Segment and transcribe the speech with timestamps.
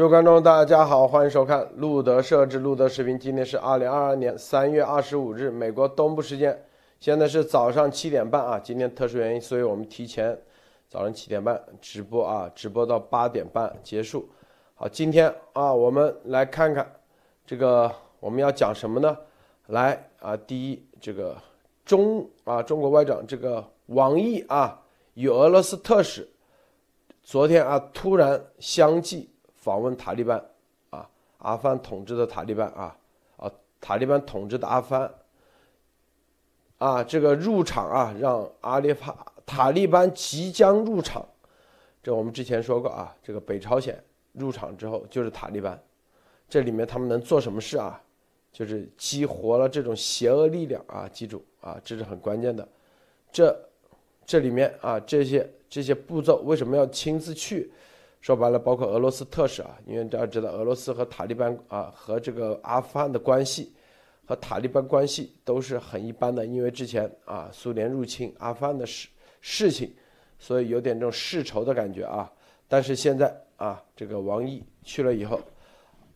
[0.00, 3.18] 诸位观众，大家好，欢迎收看路德设置路德视频。
[3.18, 6.58] 今天是二零二二年三月二十五日，美国东部时间，
[6.98, 8.58] 现在是早上七点半啊。
[8.58, 10.40] 今天特殊原因，所以我们提前
[10.88, 14.26] 早上七点半直播啊，直播到八点半结束。
[14.74, 16.90] 好，今天啊，我们来看看
[17.44, 19.14] 这个我们要讲什么呢？
[19.66, 21.36] 来啊，第一，这个
[21.84, 24.80] 中啊，中国外长这个王毅啊，
[25.12, 26.26] 与俄罗斯特使
[27.22, 29.28] 昨天啊突然相继。
[29.60, 30.42] 访问塔利班，
[30.90, 32.96] 啊，阿富汗统治的塔利班啊，
[33.36, 35.14] 啊，塔利班统治的阿富汗，
[36.78, 41.28] 啊，这个入场啊，让阿里帕塔利班即将入场，
[42.02, 44.02] 这我们之前说过啊，这个北朝鲜
[44.32, 45.80] 入场之后就是塔利班，
[46.48, 48.02] 这里面他们能做什么事啊？
[48.52, 52.66] 就是激活了这种邪恶力量啊，记住啊，这是很关键的，
[53.30, 53.56] 这
[54.24, 57.70] 这里面啊，这些这些步骤为什么要亲自去？
[58.20, 63.72] 说白了，包括俄罗斯特使啊，因为大家知道，俄罗斯和塔利班啊，和这个阿富汗的关系，
[64.26, 66.44] 和塔利班关系都是很一般的。
[66.44, 69.08] 因为之前啊，苏联入侵阿富汗的事
[69.40, 69.90] 事情，
[70.38, 72.30] 所以有点这种世仇的感觉啊。
[72.68, 75.40] 但是现在啊，这个王毅去了以后，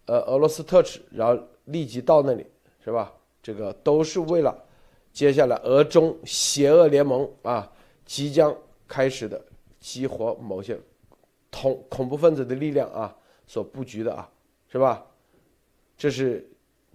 [0.04, 2.46] 呃，俄罗斯特使然后立即到那里，
[2.84, 3.12] 是吧？
[3.42, 4.56] 这个都是为了
[5.12, 7.70] 接下来俄中邪恶联盟啊
[8.04, 8.54] 即将
[8.86, 9.42] 开始的
[9.80, 10.78] 激活某些。
[11.54, 13.16] 恐恐怖分子的力量啊，
[13.46, 14.28] 所布局的啊，
[14.66, 15.06] 是吧？
[15.96, 16.44] 这是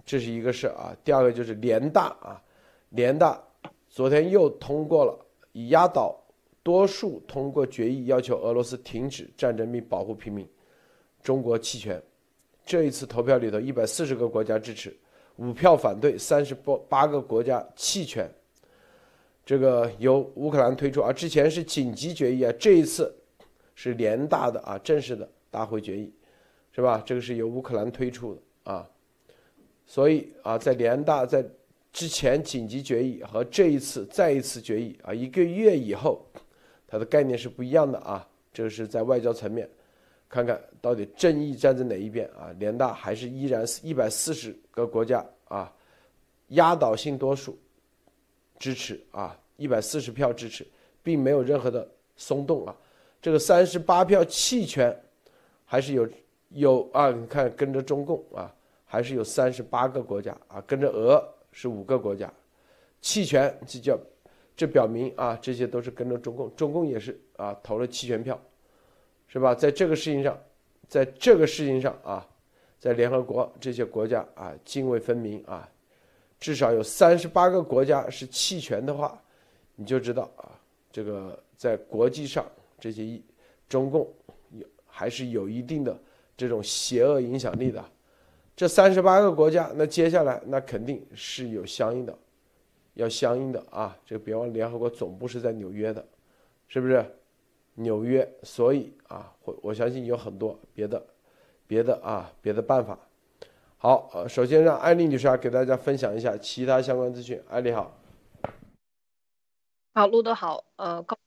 [0.05, 0.93] 这是一个事啊。
[1.03, 2.41] 第二个就是联大啊，
[2.89, 3.41] 联大
[3.87, 6.13] 昨天又通过了以压倒
[6.61, 10.45] 多数通过决议，要求俄罗斯停止战争并保护平民。
[11.23, 12.01] 中国弃权，
[12.65, 14.93] 这一次投票里头，一百四十个国家支持，
[15.37, 18.29] 五票反对，三十八八个国家弃权。
[19.45, 23.15] 这个由乌克兰推出，啊之前是紧急决议啊，这一次。
[23.81, 26.13] 是联大的啊，正式的大会决议，
[26.75, 27.01] 是吧？
[27.05, 28.41] 这个是由乌克兰推出的
[28.73, 28.85] 啊，
[29.87, 31.41] 所以啊，在联大在
[31.93, 36.25] 之前紧急决议和这一次再一次决议啊，一个月以后，
[36.89, 38.27] 它的概念是不一样的啊。
[38.51, 39.69] 这个是在外交层面，
[40.27, 42.53] 看看到底正义站在哪一边啊？
[42.59, 45.73] 联大还是依然是一百四十个国家啊，
[46.49, 47.57] 压倒性多数
[48.57, 50.67] 支持啊，一百四十票支持，
[51.01, 52.75] 并没有任何的松动啊。
[53.21, 54.97] 这个三十八票弃权，
[55.65, 56.09] 还是有
[56.49, 57.11] 有啊？
[57.11, 58.53] 你看跟着中共啊，
[58.85, 61.21] 还是有三十八个国家啊，跟着俄
[61.51, 62.31] 是五个国家，
[63.01, 63.99] 弃权这叫
[64.55, 68.39] 这表明啊，这些都是跟着中共，中共也是啊投了弃权票，
[69.27, 69.53] 是吧？
[69.53, 70.39] 在这个事情上，
[70.87, 72.25] 在这个事情上啊，
[72.79, 75.69] 在联合国这些国家啊泾渭分明啊，
[76.39, 79.21] 至少有三十八个国家是弃权的话，
[79.75, 80.55] 你就知道啊，
[80.89, 82.49] 这个在国际上。
[82.79, 83.23] 这些一
[83.67, 84.11] 中共
[84.51, 85.97] 有还是有一定的
[86.35, 87.83] 这种邪恶影响力的，
[88.55, 92.17] 这三十八个国家，那接下来那肯定是有相应的，
[92.93, 96.05] 要相应的啊，这个别忘联合国总部是在纽约的，
[96.67, 97.05] 是不是？
[97.75, 101.01] 纽约，所以啊，我我相信有很多别的
[101.65, 102.99] 别的啊别的办法。
[103.77, 107.41] 好，呃，首先让艾丽女士啊给大家分享一下其他相关资讯。
[107.49, 107.97] 艾丽好，
[109.93, 111.18] 好，陆德好，呃高。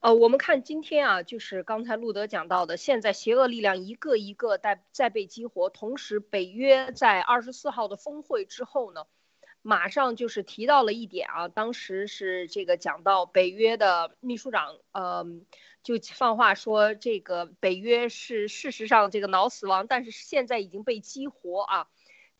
[0.00, 9.04] 呃，我们看今天啊，就是刚才路德讲到的，现在邪恶力量一个一个在在被激活，同时北约在二十四号的峰会之后呢，
[9.60, 15.26] 马上就是提到了一点啊，当时是这个讲到北约的秘书长，呃，
[15.82, 21.88] 就放话说这个北约是事实上这个脑死亡，但是现在已经被激活啊。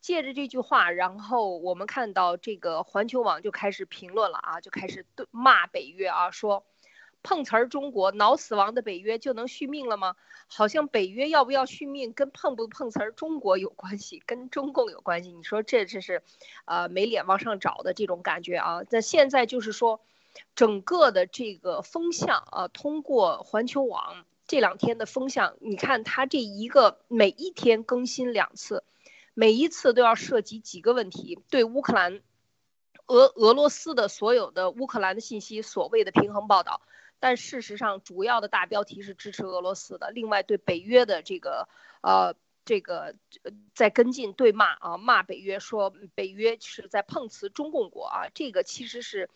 [0.01, 6.65] 借着这句话，然后我们看到这个环球网就开始评论了啊，就开始对骂北约啊，说。
[7.23, 10.17] 碰瓷儿中国脑死亡的北约就能续命了吗？
[10.49, 15.31] 好像北约要不要续命跟碰不碰瓷儿中国有关系，跟中共有关系。
[15.31, 16.23] 你说这这是，
[16.65, 18.81] 呃，没脸往上找的这种感觉啊。
[18.91, 20.01] 那现在就是说，
[20.57, 28.83] 整个的这个风向啊，通过环球网这两天的风向，你看它这一个每一天更新两次，
[29.35, 32.21] 每一次都要涉及几个问题，对乌克兰、
[33.07, 36.81] 俄俄罗斯的所有的乌克兰的信息，所谓的平衡报道。
[37.21, 40.11] 但事实上，主要的大标题是支持俄罗斯的。
[40.11, 41.69] 另外，对北约的这个，
[42.03, 42.35] 呃，
[42.65, 43.15] 这个
[43.75, 49.29] 在跟进对骂啊，骂北约说北约是在碰瓷中共国啊，这个其实是，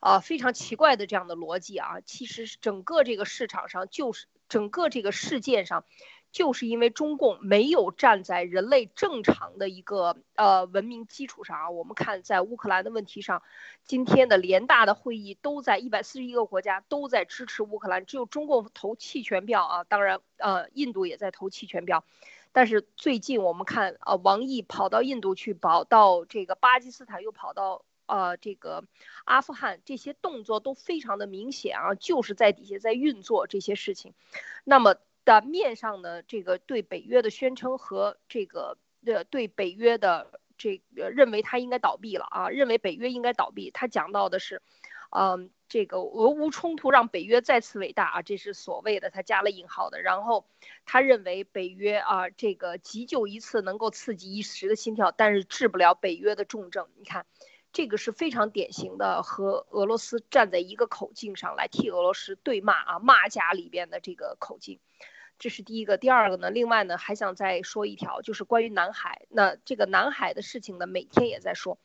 [0.00, 2.00] 啊，非常奇怪的这样的逻辑啊。
[2.00, 5.84] 其实整个这个市场上，就是整个这个事件上。
[6.32, 13.42] 就是因为中共没有站在人类正常的一个呃文明基础上啊，我们看在乌克兰的问题上，
[13.84, 22.02] 今天的联大的会议都在一百四十一个国家都在支持乌克兰，只有中共投弃权票啊，当然呃印度也在投弃权票，
[22.50, 28.84] 但是最近我们看啊，王毅跑到印度去，跑到这个巴基斯坦，又跑到呃这个
[29.24, 34.14] 阿富汗，这些动作都非常的明显啊，就是在底下在运作这些事情。
[34.64, 44.62] 那么的面上呢，这个对北约的宣称和这个呃对北约的这个认为他应该倒闭了啊，认为北约应该倒闭，他讲到的是。
[45.14, 50.00] 嗯，这个俄乌冲突让北约再次伟大啊，这是所谓的他加了引号的。
[50.00, 50.46] 然后
[50.86, 56.88] 他认为北约啊，这个急救一次能够刺激一时的心跳，但是治不了北约的重症。
[56.96, 57.26] 你看，
[57.74, 64.80] 这个是非常典型的和俄罗斯站在一个口径上来替俄罗斯对骂啊，骂家里边的这个口径。
[65.38, 65.98] 这是第一个。
[65.98, 69.26] 第二个呢，另外呢还想再说一条，就是关于南海。
[69.28, 71.78] 那这个南海的事情呢，每天也在说。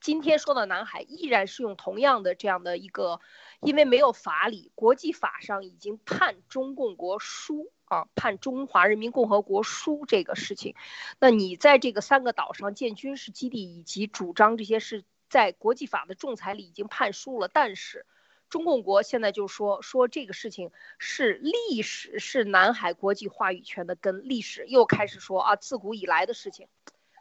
[0.00, 3.20] 今天说到南海，依然是用同样的这样的一个，
[3.60, 10.76] 因为没有法理，国际法上已经判中共国输啊，判中华人民共和国输这个事情。
[11.18, 18.06] 那你在这个三个岛上建军事基地以及主张这些是在国际法的仲裁里已经判输了，但是
[18.50, 26.68] 中共国现在就说说这个事情是历史，是南海国际话语权的根，历史又开始说啊，自古以来的事情。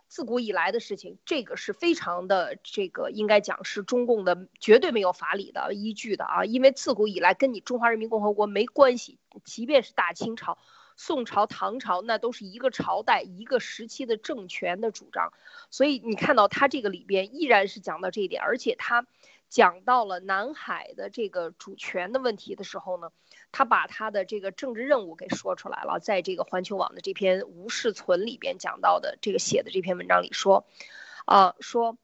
[0.09, 10.57] 自古以来的事情，这个是非常的，这个应该讲是中共的绝对没有法理的依据的啊，因为自古以来跟你中华人民共和国没关系，即便是大清朝、
[10.95, 15.33] 宋朝、唐朝，那都是一个朝代、一个时期的政权的主张，
[15.71, 19.05] 所以你看到他这个里边依然是讲到这一点，而且他。
[19.49, 23.11] 讲到了南海的这个主权的问题的时候呢，
[23.51, 30.67] 他把他的这个政治任务给说出来了，在这个环球网的这篇《无事存》里边讲到的这个写的这篇文章里说，
[31.25, 31.97] 啊说，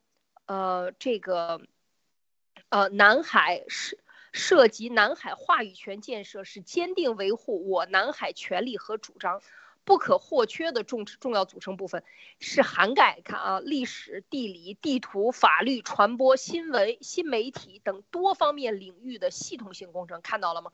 [0.45, 1.61] 呃这个，
[2.69, 3.99] 呃南海是
[4.31, 9.41] 涉及南海话语权建设，是坚定维护我南海权利和主张。
[9.85, 12.03] 不可或缺的重重要组成部分，
[12.39, 20.71] 是涵盖看啊历史、地理、地图、法律、传播、新闻、新媒体等多方面领域的系统性工程，看到了吗？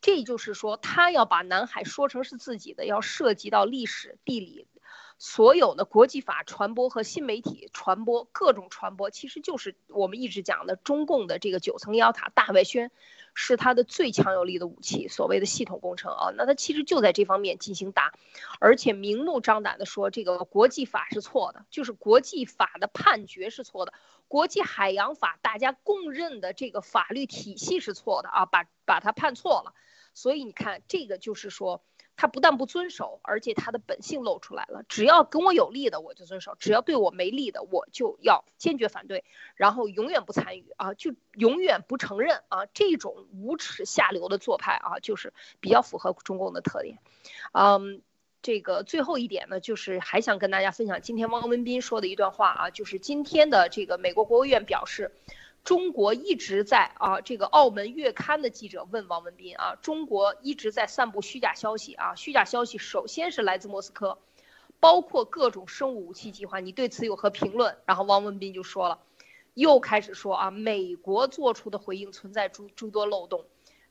[0.00, 4.66] 这就是说，他要把南海说成是自己的，要涉及到历史、地理。
[5.24, 12.90] 所有的国际法传播和新媒体传播，各种传播，其实就是我们一直讲的中共的这个九层妖塔大外宣，
[13.32, 15.06] 是它的最强有力的武器。
[15.06, 18.12] 所谓的系统工程啊，那它其实就在这方面进行打，
[18.58, 23.94] 而且明目张胆的说这个国际法是错的，就是国际法的判决是错的，
[24.26, 29.72] 国际海洋法大家公认的这个法律体系是错的啊，把把它判错了。
[30.14, 31.80] 所以你看，这个就是说。
[32.16, 34.84] 他不但不遵守，而且他的本性露出来了。
[34.88, 39.24] 只要跟我有利的，我就遵守；只要对我没利的，我就要坚决反对，
[39.56, 42.66] 然后永远不参与啊，就永远不承认啊。
[42.66, 46.98] 这种无耻下流的做派啊，就是比较符合中共的特点。
[47.52, 48.02] 嗯，
[48.42, 55.12] 这个最后一点呢，就是还想跟大家分享今天汪文斌说的一段话啊，就是今天的这个美国国务院表示。
[55.64, 64.18] 中国一直在啊，这个澳门月刊的记者问王文斌啊，中国一直在散布虚假消息啊，虚假消息首先是来自莫斯科，
[64.80, 67.76] 包括各种生物武器计划，你对此有何评论？
[67.86, 68.98] 然后王文斌就说了，
[69.54, 73.44] 又开始说啊，美国做出的回应存在诸诸多漏洞，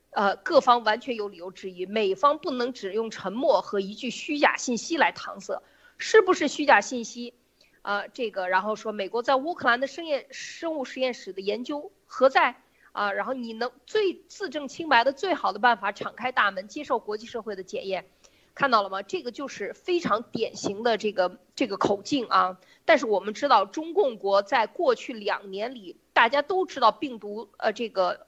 [0.10, 5.62] 呃，各方完全有理由质疑，美方不能只用沉默和一句虚假信息来搪塞，
[5.98, 7.34] 是不是虚假信息？
[7.82, 12.56] 啊，这个，然后说美国在乌克兰的生验生物实验室的研究何在
[12.92, 13.12] 啊？
[13.12, 18.06] 然后你能最自证清白的最好的办法，敞开大门，接受国际社会的检验，
[18.54, 19.02] 看到了吗？
[19.02, 22.60] 这个就是非常典型的这个这个口径啊。
[22.86, 28.28] 但是我们知道，中共国在过去两年里，大家都知道病毒，呃，这个，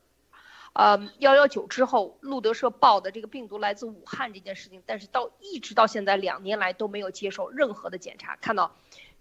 [0.74, 8.76] 呃，幺幺九之后，路德社报的这个病毒来自武汉这件事情，但是到一直到现在两年来都没有接受任何的检查，看到。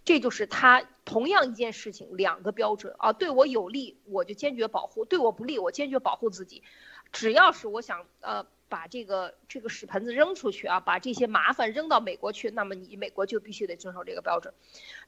[0.05, 6.63] 这就是他同样一件事情，两个标准啊，对我有利我就坚决保护，对我不利我坚决保护自己。
[7.13, 14.55] 只要是我想呃把这个这个屎盆子扔出去啊，把这些麻烦扔到美国去，那么你美国就必须得遵守这个标准。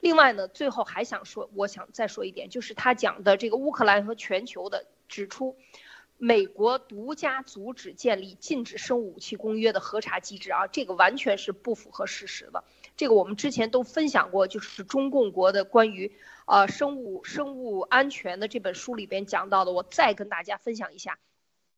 [0.00, 5.56] 另外呢，最后还想说，我想再说一点，就是他讲的这个乌克兰和全球的指出，
[6.18, 12.64] 美国独家阻止建立禁止生物武器公约的核查机制啊，这个完全是不符合事实的。
[12.96, 21.18] 这个我们之前都分享过，就是中共国的关于呃生物生物安全的这本书里边讲到的，我再跟大家分享一下，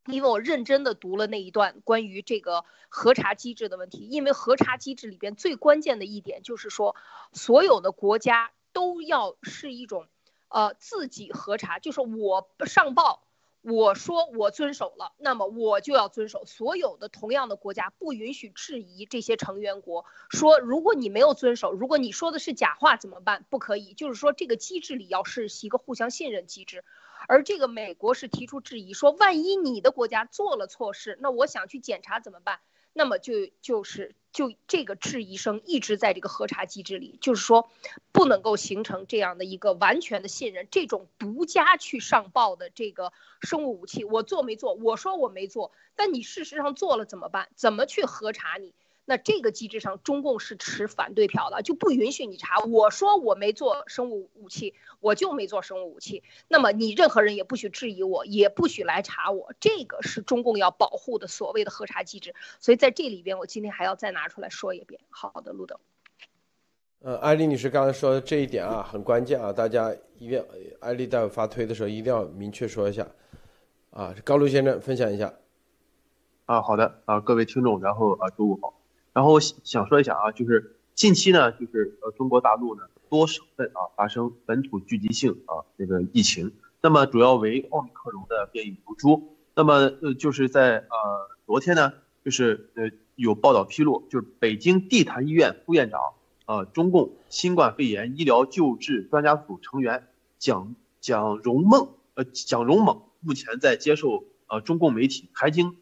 [0.07, 6.95] 因为我认真的读了那一段关于这个核查机制的问题，因为核查机制里边最关键的一点就是说，
[7.33, 10.09] 所有的国家都要是一种
[10.49, 13.26] 呃自己核查，就是我上报。
[13.69, 16.45] 我说我遵守了，那么我就要遵守。
[16.45, 23.45] 所有的同样的国家不允许质疑这些成员国，说如果你没有遵守，如果你说的是假话怎么办？
[23.51, 26.85] 不可以，就是说这个机制里要是一个互相信任机制。
[27.27, 32.61] 而这个美国是提出质疑，说万一你的国家做了错事，那我想去检查怎么办？
[32.99, 37.71] 那么就就是就这个质疑声一直在这个核查机制里，就是说
[38.11, 40.67] 不能够形成这样的一个完全的信任。
[40.71, 43.13] 这种独家去上报的这个
[43.43, 44.73] 生物武器，我做没做？
[44.73, 47.51] 我说我没做，但你事实上做了怎么办？
[47.55, 48.73] 怎么去核查你？
[49.09, 52.59] 那这个机制上，中共是持反对票的，就不允许你查。
[52.59, 56.25] 我说我没做生物武器，我就没做生物武器。
[56.49, 59.55] 那么你任何人也不许质疑我，也不许来查我。
[59.61, 62.35] 这个是中共要保护的所谓的核查机制。
[62.59, 65.01] 所以在这里边，我今天还要再拿出来说一遍。
[65.09, 65.79] 好的，路德。
[67.01, 70.45] 呃，艾丽女士刚才说的这一点啊，很关键啊，大家一定要，
[70.81, 73.07] 艾丽待会发推的时候一定要明确说一下。
[73.91, 75.33] 啊，高露先生分享一下。
[76.47, 78.75] 啊，好的啊，各位听众，然后啊，周五好。
[79.17, 89.35] 然后想说一下啊，就是近期呢，就是呃中国大陆呢多省份啊发生本土聚集性啊这个疫情，那么主要为奥密克戎的变异毒株。
[89.55, 91.95] 那么呃就是在呃昨天呢，
[92.27, 95.99] 就是呃有报道披露，就是北京地坛医院副院长
[96.45, 100.09] 呃中共新冠肺炎医疗救治专家组成员
[100.39, 105.75] 蒋蒋荣梦呃蒋荣猛目前在接受呃中共媒体财经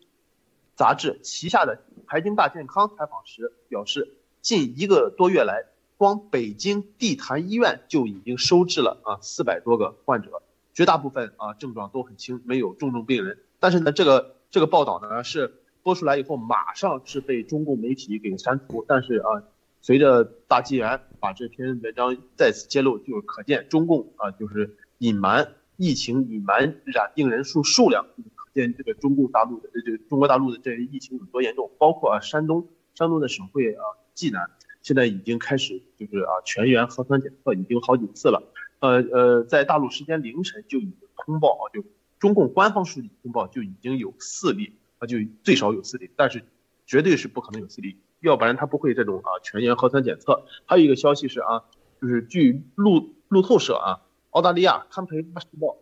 [0.77, 1.83] 杂志旗下的。
[2.09, 5.65] 财经大健康采访时表示，近一个多月来，
[5.97, 10.43] 光北京地坛医院就已经收治了啊四百多个患者，
[10.73, 13.39] 绝大部分啊症状都很轻，没有重症病人。
[13.59, 18.85] 但是呢，这个这个报道呢是播出来以后，马上是被中共媒体给删除。
[18.87, 19.43] 但是啊，
[19.81, 28.07] 随着大纪元把这篇文章再次揭露，就可见中共啊就是隐瞒疫情，隐瞒染病人数数量。
[28.55, 33.83] 见这个中共大陆的这个中国大陆的这疫情有多严重，包括啊山东山东的省会啊
[34.15, 34.49] 济南，
[34.81, 38.43] 现在已经开始就是啊全员核酸检测已经好几次了，
[38.79, 41.85] 呃呃在大陆时间凌晨就已经通报啊就
[42.19, 46.45] 中共官方数据通报就已经有四例啊就最少有四例，但是
[46.87, 50.47] 绝对是不可能有四例，要不然他不会这种啊全员核酸检测。
[50.65, 51.65] 还有一个消息是啊，
[52.01, 55.77] 就是据路路透社啊澳大利亚堪培拉时报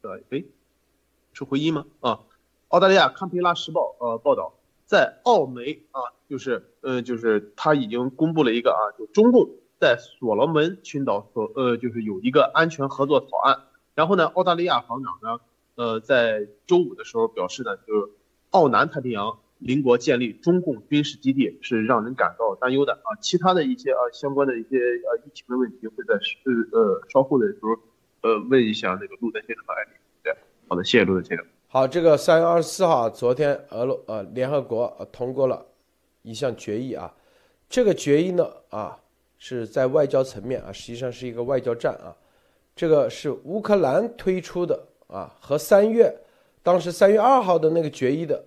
[0.00, 0.44] 的哎。
[1.32, 1.86] 是回音吗？
[2.00, 2.20] 啊，
[2.68, 4.54] 澳大利亚堪培拉时报呃报道，
[4.86, 9.48] 在澳媒啊，就是呃就是他已经公布了一个啊，就中共
[9.80, 13.60] 在所罗门群岛所呃就是有一个安全合作草案。
[13.94, 15.40] 然后呢，澳大利亚防长呢
[15.74, 18.10] 呃在周五的时候表示呢，就是
[18.50, 23.16] 澳南太平洋邻国建立中共军事基地是让人感到担忧的啊。
[23.20, 27.70] 其他的一些啊相关的一些呃疫情的问题会在是呃稍后的时候
[28.22, 29.90] 呃问一下那个陆德先生和艾丽。
[30.72, 31.44] 好的，谢谢陆先生。
[31.68, 35.62] 好，这个三月二十四号，昨天俄罗呃联合国通过了
[36.22, 37.14] 一项决议啊，
[37.68, 38.98] 这个决议呢啊
[39.36, 42.16] 是在外交层面啊，实际上是一个外交战啊，
[42.74, 46.10] 这个是乌克兰推出的啊，和三月
[46.62, 48.42] 当时三月二号的那个决议的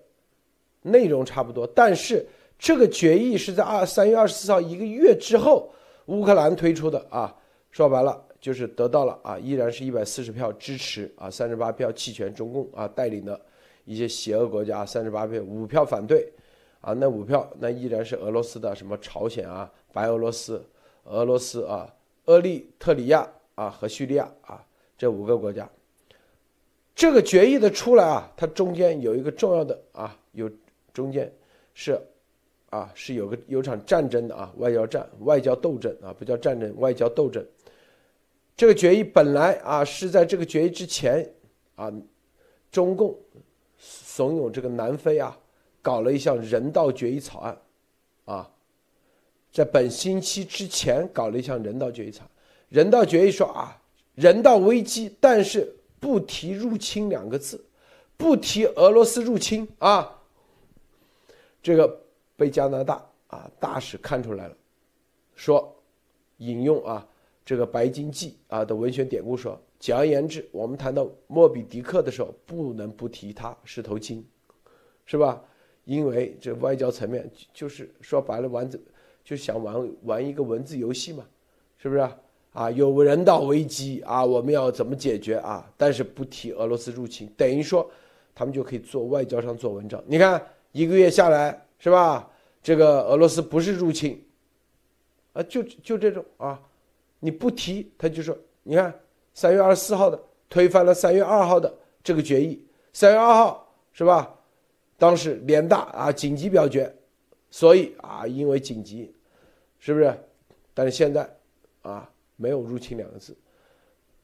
[0.82, 2.26] 内容差不多，但是
[2.58, 5.72] 这个决议是在二三月二十四号一个月之后
[6.06, 7.32] 乌克兰推出的啊，
[7.70, 8.20] 说白了。
[8.46, 13.40] 就是得到了啊，依然是一百四十票支持啊，三十八票弃权，中共啊带领的
[13.84, 16.32] 一些邪恶国家三十八票，五票反对，
[16.80, 20.64] 啊，那五票那依然是俄罗斯的什么朝鲜啊、白俄罗斯、
[21.06, 21.92] 俄罗斯啊、
[22.26, 24.64] 厄立特里亚啊和叙利亚啊
[24.96, 25.68] 这五个国家。
[26.94, 30.48] 这个决议的出来啊，它中间有一个重要的啊，有
[30.92, 31.28] 中间
[31.74, 32.00] 是
[32.70, 37.44] 啊是有个有场战争的啊，外交战、外交斗争啊，不叫战争，外交斗争。
[38.56, 41.30] 这个决议本来啊是在这个决议之前，
[41.74, 41.92] 啊，
[42.70, 43.14] 中共
[43.78, 45.38] 怂恿这个南非啊
[45.82, 47.58] 搞了一项人道决议草案，
[48.24, 48.50] 啊，
[49.52, 52.30] 在本星期之前搞了一项人道决议草案，
[52.70, 53.78] 人道决议说啊
[54.14, 57.62] 人道危机，但是不提入侵两个字，
[58.16, 60.18] 不提俄罗斯入侵啊，
[61.62, 62.00] 这个
[62.36, 64.56] 被加拿大啊大使看出来了，
[65.34, 65.76] 说
[66.38, 67.06] 引用啊。
[67.46, 74.26] 这个白金记啊的文学典故说，简而言之，我们谈到莫比迪克的时候，不能不提他是头鲸，
[75.04, 75.40] 是吧？
[75.84, 78.68] 因为这外交层面就是说白了玩，
[79.22, 81.24] 就想玩玩一个文字游戏嘛，
[81.78, 82.00] 是不是？
[82.52, 85.72] 啊，有人道危机啊，我们要怎么解决啊？
[85.76, 87.88] 但是不提俄罗斯入侵，等于说
[88.34, 90.02] 他们就可以做外交上做文章。
[90.08, 92.28] 你看一个月下来是吧？
[92.60, 94.20] 这个俄罗斯不是入侵，
[95.32, 96.60] 啊，就就这种啊。
[97.26, 98.94] 你不提，他就说，你看
[99.34, 100.16] 三月二十四号的
[100.48, 104.32] 推翻了三月二号的这个决议，三月二号是吧？
[104.96, 106.94] 当时联大啊紧急表决，
[107.50, 109.12] 所以啊因为紧急，
[109.80, 110.14] 是不是？
[110.72, 111.28] 但是现在
[111.82, 113.36] 啊没有入侵两个字。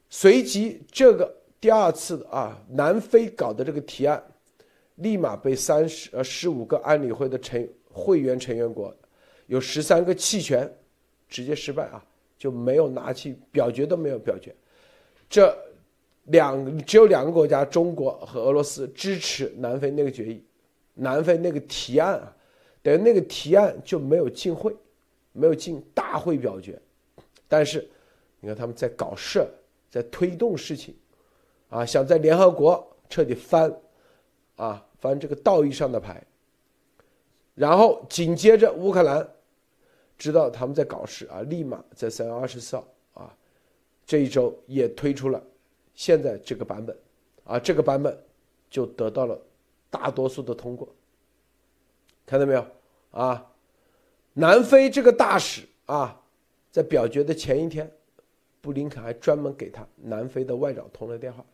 [0.09, 1.29] 随即这个
[1.59, 4.23] 第二次啊南非搞的这个提案，
[4.95, 8.95] 立马被三十呃十五个安理会的成会员成员国
[9.47, 10.73] 有十三个弃权，
[11.27, 12.01] 直接失败啊
[12.43, 14.53] 就没有拿去表决都没有表决。
[15.29, 15.57] 这
[16.25, 20.43] 两只有两个国家，中国和俄罗斯支持南非那个决议，
[20.93, 22.35] 南非那个提案啊，
[22.81, 24.75] 等于那个提案就没有进会，
[25.31, 26.77] 没有进大会表决。
[27.47, 27.89] 但是
[28.41, 29.47] 你看他们在搞事，
[29.89, 30.93] 在推动事情，
[31.69, 33.73] 啊，想在联合国彻底翻，
[34.57, 36.21] 啊翻这个道义上的牌。
[37.55, 39.25] 然后紧接着乌克兰
[40.17, 43.35] 知道他们在搞事啊，立马在三月二十四号啊。
[44.05, 45.41] 这一周也推出了
[45.95, 46.97] 现在这个版本，
[47.45, 48.17] 啊，这个版本
[48.69, 49.39] 就得到了
[49.89, 50.87] 大多数的通过。
[52.25, 52.65] 看到没有？
[53.11, 53.51] 啊，
[54.33, 56.21] 南非这个大使啊，
[56.71, 57.89] 在表决的前一天，
[58.59, 61.45] 布林肯还专门给他南非的外长通了电话，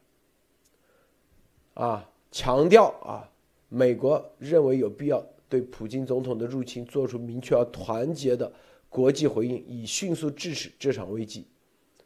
[1.73, 3.29] 啊，强调啊，
[3.67, 8.50] 美国认为有必要对普京总统的入侵做出明确而团结的
[8.88, 11.46] 国际回应，以迅速制止这场危机。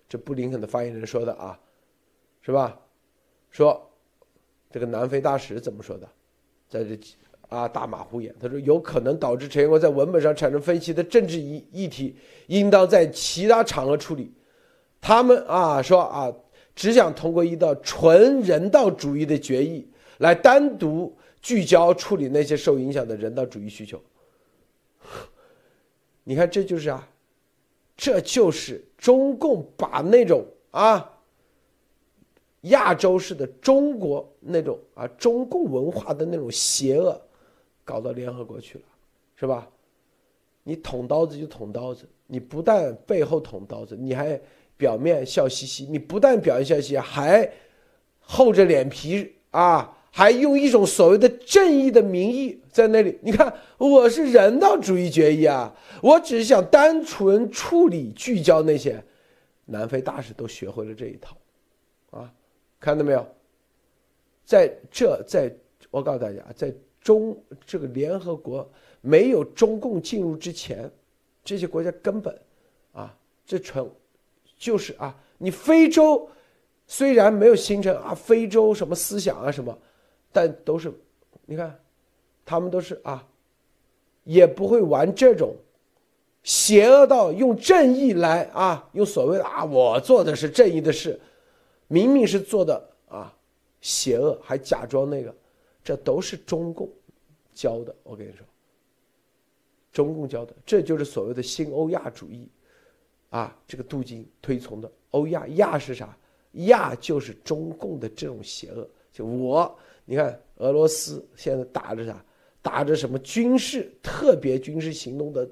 [0.10, 1.60] 这布林肯的发言人说的啊，
[2.42, 2.80] 是吧？
[3.50, 3.90] 说
[4.72, 6.08] 这个南非大使怎么说的？
[6.70, 6.98] 在这
[7.50, 12.16] 啊大马虎眼，他说有可能导致成员国在文本上产生分歧的政治议议题，
[12.48, 14.34] 应当在其他场合处理。
[15.00, 16.34] 他们啊说啊，
[16.74, 24.02] 只想通过一道纯人道主义的决议来单独聚焦处理那些受影响的人道主义需求。
[26.26, 27.08] 你看，这就是啊。
[27.96, 31.14] 这就是中共把那种啊
[32.62, 37.22] 亚洲式的中国那种啊中共文化的那种邪恶
[37.86, 38.84] 搞到联合国去了，
[39.36, 39.70] 是吧？
[40.64, 44.42] 你捅刀子就捅刀子，你不但背后捅刀子，你还
[44.76, 47.48] 表面笑嘻嘻，你不但表面笑嘻嘻，还
[48.20, 49.96] 厚着脸皮啊。
[50.16, 59.04] 还用一种所谓的正义的名义在那里，你看我是人道主义决议啊，我只是想单纯处理聚焦那些，
[59.66, 61.36] 南非大使都学会了这一套，
[62.12, 62.32] 啊，
[62.80, 63.28] 看到没有？
[64.46, 65.52] 在这，在
[65.90, 66.72] 我告诉大家，在
[67.02, 68.72] 中这个联合国
[69.02, 70.88] 没有中共进入之前，
[71.44, 72.40] 这些国家根本，
[72.92, 73.90] 啊，这纯
[74.60, 76.30] 就是啊，你非洲
[76.86, 79.76] 虽然没有形成啊非洲什么思想啊什么。
[80.34, 80.92] 但都是，
[81.46, 81.80] 你看，
[82.44, 83.26] 他们都是啊，
[84.24, 85.56] 也不会玩这种
[86.44, 91.18] 邪恶到用正义来啊，用所谓的啊，我做的是正义的事，
[91.88, 93.34] 明明是做的啊
[93.80, 95.34] 邪恶，还假装那个，
[95.84, 96.90] 这都是中共
[97.54, 97.96] 教的。
[98.02, 98.46] 我跟你说，
[99.92, 102.50] 中共教的，这就是所谓的新欧亚主义
[103.30, 106.18] 啊，这个杜金推崇的欧亚亚是啥？
[106.54, 109.78] 亚就是中共的这种邪恶，就我。
[110.06, 112.24] 你看，俄罗斯现在打着啥？
[112.62, 115.50] 打着什么军事特别军事行动的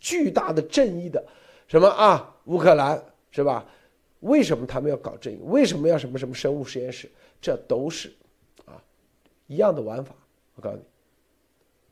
[0.00, 1.22] 巨大的正义的
[1.68, 2.34] 什么啊？
[2.44, 3.66] 乌克兰是吧？
[4.20, 5.38] 为什么他们要搞正义？
[5.42, 7.10] 为什么要什么什么生物实验室？
[7.42, 8.10] 这都是
[8.64, 8.82] 啊
[9.46, 10.14] 一样的玩法。
[10.54, 10.82] 我告诉你，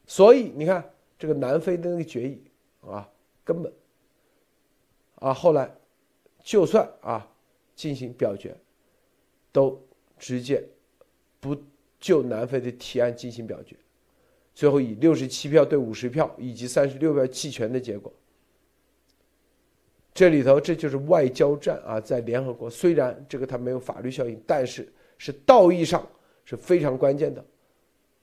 [0.07, 0.83] 所以你看
[1.19, 2.43] 这个南非的那个决议
[2.81, 3.07] 啊，
[3.45, 3.71] 根本
[5.17, 5.71] 啊后来
[6.43, 7.31] 就算啊
[7.75, 8.57] 进行表决，
[9.53, 9.79] 都
[10.19, 10.67] 直接
[11.39, 11.55] 不。
[12.05, 13.75] 就南非的提案进行表决，
[14.55, 18.13] 最后以六十七票对五十票以及三十六票弃权的结果。
[20.13, 24.87] 这里头这就是外交战啊，在联合国虽然这个它没有法律效应，但是
[25.17, 26.07] 是道义上
[26.45, 27.43] 是非常关键的，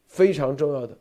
[0.05, 0.95] 非常重要的。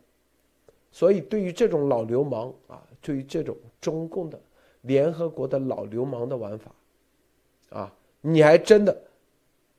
[0.91, 4.41] 所以对于这种老流氓啊，对于这种中共的
[4.81, 6.71] 联合国的老流氓的玩法，
[7.69, 9.03] 啊，你还真的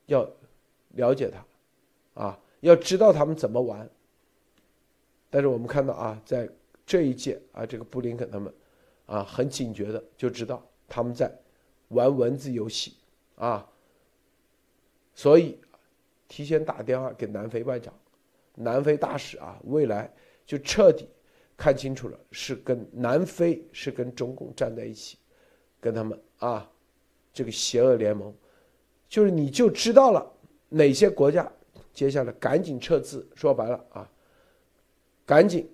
[0.06, 0.24] 要
[0.90, 2.38] 了解他，啊。
[2.62, 3.88] 要知道他们怎么玩，
[5.28, 6.48] 但是我们看到啊，在
[6.86, 8.54] 这一届啊，这个布林肯他们
[9.06, 11.28] 啊很警觉的就知道他们在
[11.88, 12.94] 玩文字游戏
[13.34, 13.68] 啊，
[15.12, 15.58] 所以
[16.28, 17.92] 提前打电话给南非外长、
[18.54, 20.08] 南非大使啊，未来
[20.46, 21.08] 就彻底
[21.56, 25.18] 看清楚了，是跟南非是跟中共站在一起，
[25.80, 26.70] 跟他们啊
[27.32, 28.32] 这个邪恶联盟，
[29.08, 30.32] 就是你就知道了
[30.68, 31.52] 哪些国家。
[31.94, 34.10] 接下来赶紧撤资，说白了啊，
[35.26, 35.68] 赶紧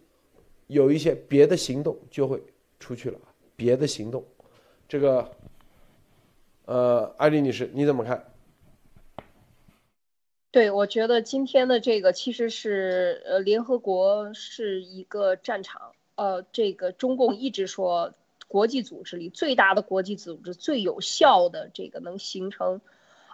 [0.66, 2.42] 有一些别的行动就会
[2.80, 3.18] 出去了，
[3.54, 4.24] 别的行动，
[4.88, 5.30] 这个，
[6.64, 8.32] 呃，艾丽女士你怎么看？
[10.50, 18.12] 对，我觉得今天的这个其实是呃，联合国是一个战场，呃，这个中共一直说
[18.48, 22.80] 国际组织里最大的国际组织最有效的这个能形成。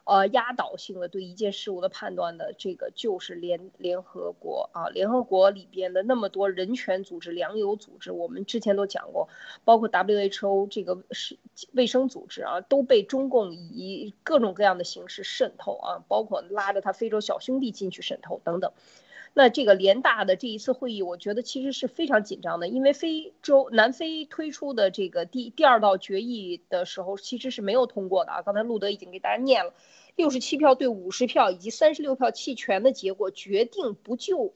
[0.05, 9.31] 呃，压倒性的对一件事物的判断的这个就是联联合国啊，联合国里边的那么多人权组织、粮油组织，我们之前都讲过，
[9.65, 11.39] 包括 WHO 这个是
[11.73, 18.73] 卫生组织啊，都被中共以各种各样的形式渗透啊，包括拉着他非洲小兄弟进去渗透等等。
[19.37, 28.43] 那这个联大的这一次会议，我觉得其实是非常紧张的，因为非洲南非推出的这个第第二道决议的时候，其实是没有通过的啊。
[28.43, 29.75] 刚才路德已经给大家念了，
[30.15, 34.55] 六十七票对五十票以及三十六票弃权的结果，决定不就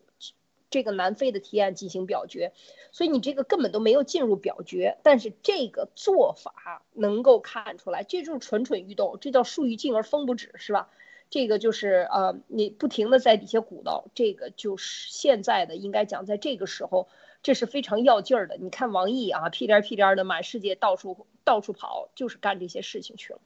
[0.71, 2.53] 这个南非的提案进行表决，
[2.93, 4.99] 所以你这个根本都没有进入表决。
[5.03, 10.89] 但是这个做法能够看出来，这就是蠢蠢欲动，这叫树欲静而风不止，是吧？
[11.31, 17.09] 这个就是呃，你不停的在底下鼓捣，这个就是现在的应该讲，在这个时候，
[17.43, 18.57] 这是非常要劲儿的。
[18.57, 23.41] 你看王毅啊，屁颠屁颠的满世界到处到处跑，就是干这些事情去了。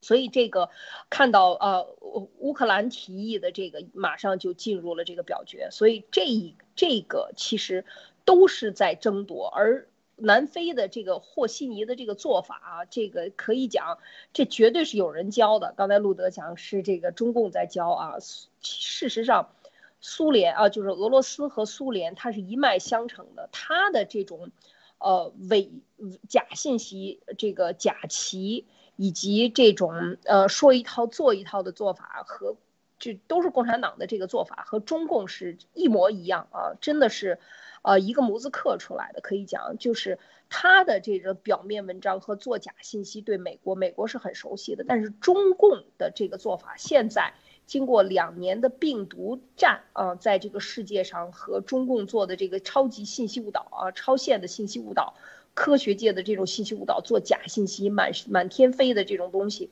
[0.00, 0.70] 所以这个
[1.08, 1.96] 看到呃
[2.38, 5.68] 乌克兰提议的这个，马上就进入了这个表决。
[5.70, 7.84] 所以这一这个其实
[8.24, 9.86] 都是在争夺，而。
[10.22, 13.98] 南非的这个和稀泥的这个做法啊，这个可以讲，
[14.32, 15.74] 这绝对是有人教的。
[15.76, 18.16] 刚才路德讲是这个中共在教啊，
[18.62, 19.50] 事实上，
[20.00, 23.48] 苏联啊，就是俄罗斯和苏联，它是一脉相承的。
[23.52, 24.50] 它的这种，
[24.98, 25.70] 呃，伪
[26.28, 32.56] 假信息、这个假旗，以及这种呃说一套做一套的做法，和
[32.98, 37.38] 这都是共产党的这个做法，和中共是一模一样啊，真的是。
[37.82, 40.18] 呃，一个模子刻出来的，可以讲就是
[40.50, 44.84] 他的这个表面文章和作假信息对美国，美国是很熟悉的。
[44.86, 47.32] 但是中共的这个做法，现在
[47.66, 55.14] 经过两年的病毒战啊，在这个世界上和中共做的这个超级信息误导啊，超限的信息误导，
[55.54, 59.70] 科学界的这种信息误导，做假信息满满天飞的这种东西，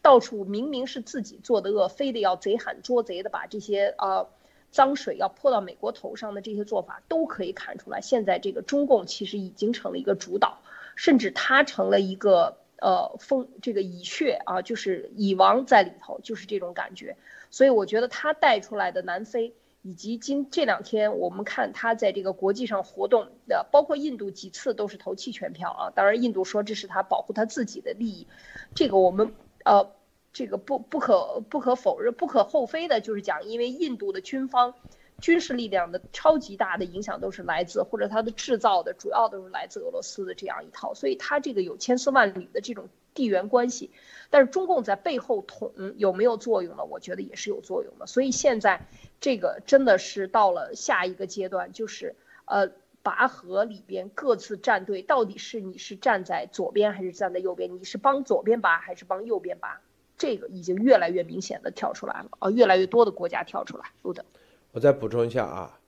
[0.00, 4.28] 到处明明是自己做的恶，非得要贼喊捉贼的把这些啊。
[4.70, 10.58] 脏水要泼到美国头上的这些做法都可以看出来，现在这个中共其实已经成了一个主导，
[10.94, 17.16] 甚至它成了一个呃风这个蚁穴啊，就是蚁王在里头，就是这种感觉。
[17.50, 25.90] 所以我觉得他带出来的南非，以及今这两天我们看他在这个国际上活动的，包括印度几次都是投弃权票啊。
[25.90, 28.26] 当然，印度说这是他保护他自己的利益，
[28.74, 29.32] 这个我们
[29.64, 29.90] 呃。
[30.32, 34.74] 这个不不可不可否认、不可厚非的，就是讲，因为印度的军方
[35.20, 43.90] 军事力量的超级大的影响都是来自，或者它的制造的主要都是来自俄罗斯的这样一套，所以它这个有千丝万缕的这种地缘关系。
[44.30, 46.84] 但是中共在背后捅有没有作用呢？
[46.84, 48.06] 我觉得也是有作用的。
[48.06, 48.86] 所以现在
[49.20, 52.14] 这个真的是到了下一个阶段，就是
[52.44, 52.70] 呃
[53.02, 57.74] 拔河里边各自站队，到底是你是站在左边还是站在右边？
[57.74, 59.80] 你是帮左边拔还是帮右边拔？
[60.20, 63.84] 这个已经越来越明显的跳出来了啊，越来越多的国家跳出来。
[64.02, 64.22] 路德，
[64.70, 65.80] 我再补充一下啊，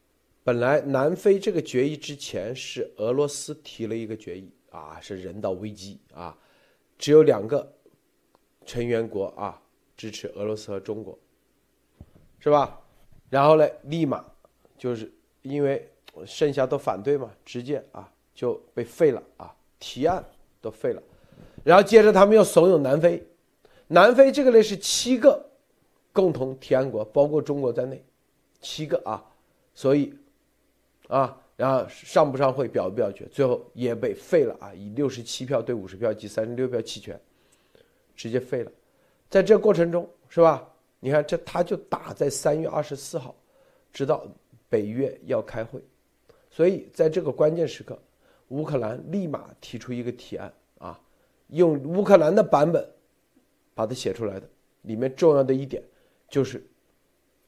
[0.42, 6.35] 本来南非这个决议之前是俄罗斯提了一个决议啊，是人道危机啊，
[6.97, 7.71] 只有两个
[8.64, 9.61] 成员国啊
[9.99, 11.18] 支持俄罗斯和中国，
[12.38, 12.81] 是吧？
[13.29, 14.25] 然后呢，立马
[14.79, 15.87] 就是因为
[16.25, 20.25] 剩下都反对嘛，直接啊就被废了啊，提案
[20.62, 21.03] 都废了，
[21.62, 23.23] 然后接着他们又怂恿南非。
[23.92, 25.44] 南非这个呢是七个
[26.14, 28.02] 共同提案国，包括中国在内，
[28.59, 29.22] 七个啊，
[29.74, 30.14] 所以
[31.09, 37.20] 啊，然后上不上会表不表决，最后也被废了啊，以六十七票对五十票及三十六票弃权，
[38.16, 38.72] 直接废了。
[39.28, 40.66] 在这过程中，是吧？
[40.98, 43.35] 你看这他就打在三月二十四号，
[43.92, 44.26] 知道
[44.70, 45.78] 北约要开会，
[46.50, 47.98] 所以在这个关键时刻，
[48.48, 50.98] 乌克兰立马提出一个提案啊，
[51.48, 52.83] 用乌克兰的版本。
[53.83, 54.49] 把它写出来的，
[54.83, 55.83] 里面重要的一点
[56.29, 56.64] 就是，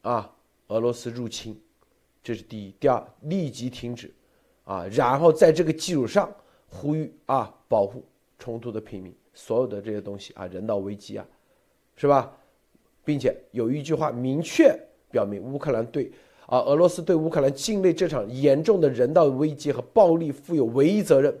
[0.01, 0.29] 啊，
[0.67, 1.57] 俄罗斯入侵，
[2.21, 2.75] 这是第一。
[2.77, 4.13] 第二，立即停止，
[4.65, 6.29] 啊，然后在这个基础上
[6.67, 8.03] 呼吁啊，保护
[8.37, 11.25] 冲突的平民，所有的这些东西啊，人道危机啊，
[11.95, 12.35] 是吧？
[13.05, 14.77] 并且有一句话明确
[15.09, 16.11] 表明，乌克兰对
[16.47, 21.33] 啊，俄罗斯对乌克兰境内这场严重的人道危机和暴力负有唯一责任。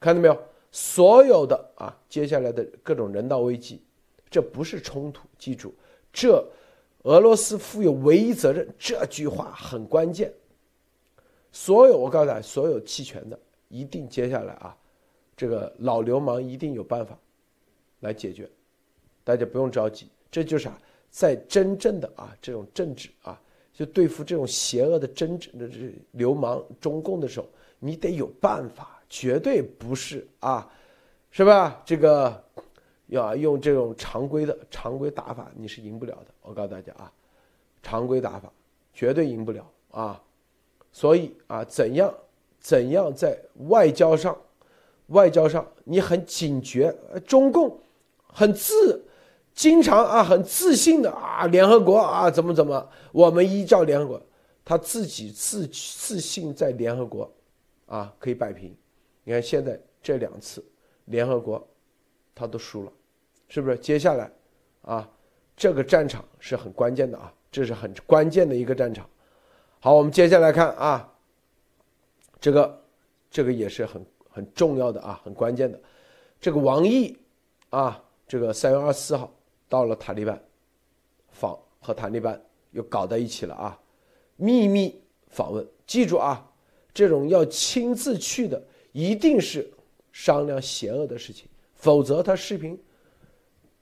[0.00, 0.38] 看到没有？
[0.74, 3.80] 所有的啊，接下来的各种人道危机，
[4.28, 5.28] 这不是冲突。
[5.38, 5.72] 记住，
[6.12, 6.44] 这
[7.04, 10.34] 俄罗斯负有唯一责任，这句话很关键。
[11.52, 14.76] 所有我告诉大家，所有弃权的，一定接下来啊，
[15.36, 17.16] 这个老流氓一定有办法
[18.00, 18.50] 来解决，
[19.22, 20.08] 大家不用着急。
[20.28, 20.76] 这就是啊，
[21.08, 23.40] 在真正的啊这种政治啊，
[23.72, 27.46] 就对付这种邪恶的真正的这流氓中共的时候，
[27.78, 30.68] 你得有办法，绝对不是啊，
[31.30, 31.80] 是吧？
[31.84, 32.44] 这个
[33.06, 36.34] 要用这种常规的常规打法，你是赢不了的。
[36.42, 37.12] 我告诉大家啊，
[37.80, 38.52] 常规打法
[38.92, 40.20] 绝对赢不了啊。
[40.90, 42.12] 所以啊，怎样
[42.58, 44.36] 怎样在外交上，
[45.06, 46.92] 外交上你很警觉，
[47.24, 47.78] 中共
[48.26, 49.00] 很自。
[49.54, 54.20] 经常啊，很自信的啊，联合国啊，怎么怎么，我们依照联合国，
[54.64, 57.30] 他自己自自信在联合国，
[57.86, 58.74] 啊，可以摆平。
[59.24, 60.64] 你看现在这两次
[61.06, 61.66] 联合国，
[62.34, 62.92] 他都输了，
[63.48, 63.76] 是不是？
[63.78, 64.30] 接下来，
[64.82, 65.10] 啊，
[65.56, 69.08] 这个战场是很关键的啊，这是很关键的一个战场。
[69.80, 71.12] 好，我们接下来看啊，
[72.40, 72.84] 这个
[73.30, 75.80] 这个也是很很重要的啊，很关键的，
[76.40, 77.18] 这个王毅
[77.70, 79.30] 啊，这个三月二十四号。
[79.66, 80.40] 到了塔利班，
[81.32, 83.80] 访和塔利班又搞在一起了啊！
[84.36, 86.48] 秘密访问，记住啊，
[86.92, 88.62] 这种要亲自去的，
[88.94, 89.68] 一定是
[90.12, 92.80] 商量邪恶的事情，否则他视频，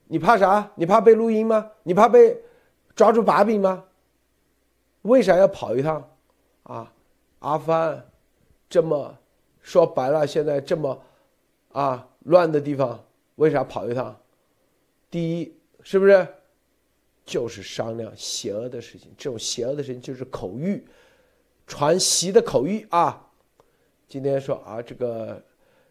[0.07, 0.73] 你怕啥？
[0.75, 1.71] 你怕被录音吗？
[1.83, 2.37] 你怕被
[2.97, 3.85] 抓住把柄吗？
[5.03, 6.11] 为啥要跑一趟？
[6.63, 6.93] 啊，
[7.41, 8.05] 阿富汗
[8.69, 9.17] 这么
[9.61, 11.01] 说白了，现在这么
[11.73, 12.99] 啊乱的地方，
[13.35, 14.19] 为啥跑一趟？
[15.11, 15.55] 第一。
[15.85, 16.25] 是不是？
[17.25, 20.81] 就是商量邪恶的事情，这种邪恶的事情就是口谕，
[21.67, 23.29] 传习的口谕啊。
[24.13, 25.43] 今天说啊，这个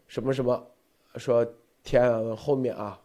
[0.05, 0.67] 什么什么，
[1.15, 1.43] 说
[1.81, 3.01] 天后面啊，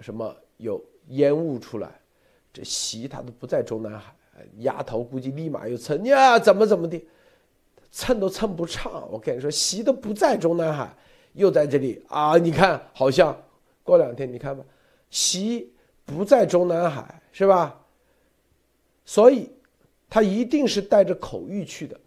[0.00, 2.00] 什么有烟雾出来，
[2.52, 4.14] 这习他都不在中南海，
[4.58, 7.04] 丫头估计立马又蹭呀，怎么怎么的，
[7.90, 9.10] 蹭都蹭不上。
[9.10, 10.96] 我跟你说，习都不在中南海，
[11.32, 13.36] 又在这里啊，你看好像
[13.82, 14.64] 过两天你看吧，
[15.10, 15.72] 习。
[16.04, 17.84] 不在中南海是吧？
[19.04, 19.50] 所以，
[20.08, 22.00] 他一定是带着口谕去的。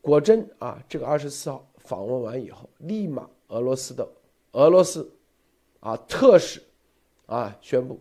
[0.00, 4.08] 果真啊，这个二十四号访问完以后，立马俄罗斯的
[4.52, 5.10] 俄罗斯
[5.80, 6.62] 啊特使
[7.26, 8.00] 啊宣布，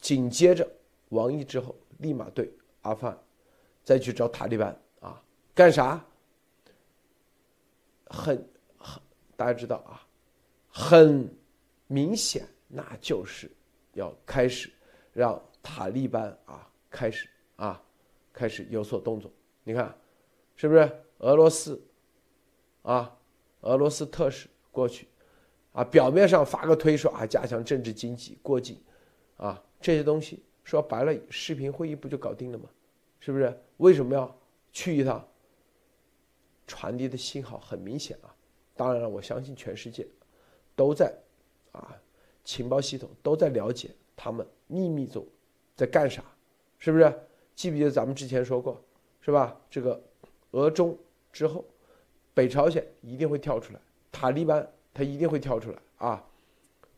[0.00, 0.68] 紧接着
[1.10, 3.18] 王毅之后，立马对阿富汗
[3.82, 5.22] 再去找塔利班啊
[5.54, 6.04] 干啥？
[8.06, 9.02] 很很
[9.36, 10.06] 大家知道啊，
[10.68, 11.28] 很
[11.86, 13.50] 明显，那就是。
[13.94, 14.72] 要开始
[15.12, 17.78] 让塔利班啊开始啊
[18.32, 19.30] 开始有所动作，
[19.64, 19.94] 你看
[20.62, 21.82] 是不是俄罗斯
[22.82, 23.18] 啊
[23.62, 25.08] 俄罗斯特使过去
[25.72, 28.80] 啊表面上发个推说啊加强政治经济过境
[29.38, 32.70] 啊这些东西说白了视频会议不就搞定了吗？
[33.18, 33.60] 是不是？
[33.78, 34.32] 为什么要
[34.72, 35.26] 去一趟？
[36.64, 38.32] 传递的信号很明显啊！
[38.76, 40.06] 当然了，我相信全世界
[40.76, 41.12] 都在
[41.72, 41.92] 啊。
[42.44, 45.26] 情报系统都在了解他们秘密中
[45.74, 46.22] 在干啥，
[46.78, 47.12] 是不是？
[47.56, 48.80] 记不记得咱们之前说过，
[49.20, 49.60] 是吧？
[49.68, 50.00] 这个
[50.52, 50.96] 俄中
[51.32, 51.64] 之后，
[52.32, 56.24] 北朝鲜一定会跳出来，塔利班他一定会跳出来啊！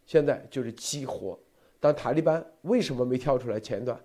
[0.06, 1.38] 现在就是激活，
[1.80, 3.58] 但塔利班为什么没跳出来？
[3.58, 3.98] 前段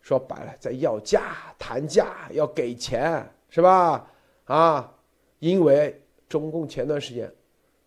[0.00, 4.10] 说白了，在要价谈价，要给钱，是吧？
[4.44, 4.94] 啊，
[5.38, 7.32] 因为中共前段时间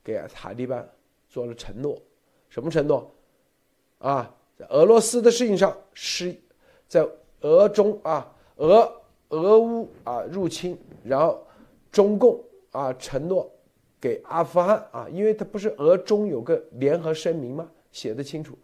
[0.04, 0.88] 给塔利班
[1.30, 2.02] 做了承诺。
[2.50, 3.14] 什么承诺？
[4.00, 6.36] 啊，在俄罗斯的事情上是，
[6.88, 7.08] 在
[7.42, 8.92] 俄中啊，俄
[9.30, 11.46] 俄乌啊入侵，然后
[11.92, 13.50] 中共啊承诺
[14.00, 17.70] 给阿富汗啊，因为他不是俄中有个联合声明吗？
[17.92, 18.58] 写的清楚，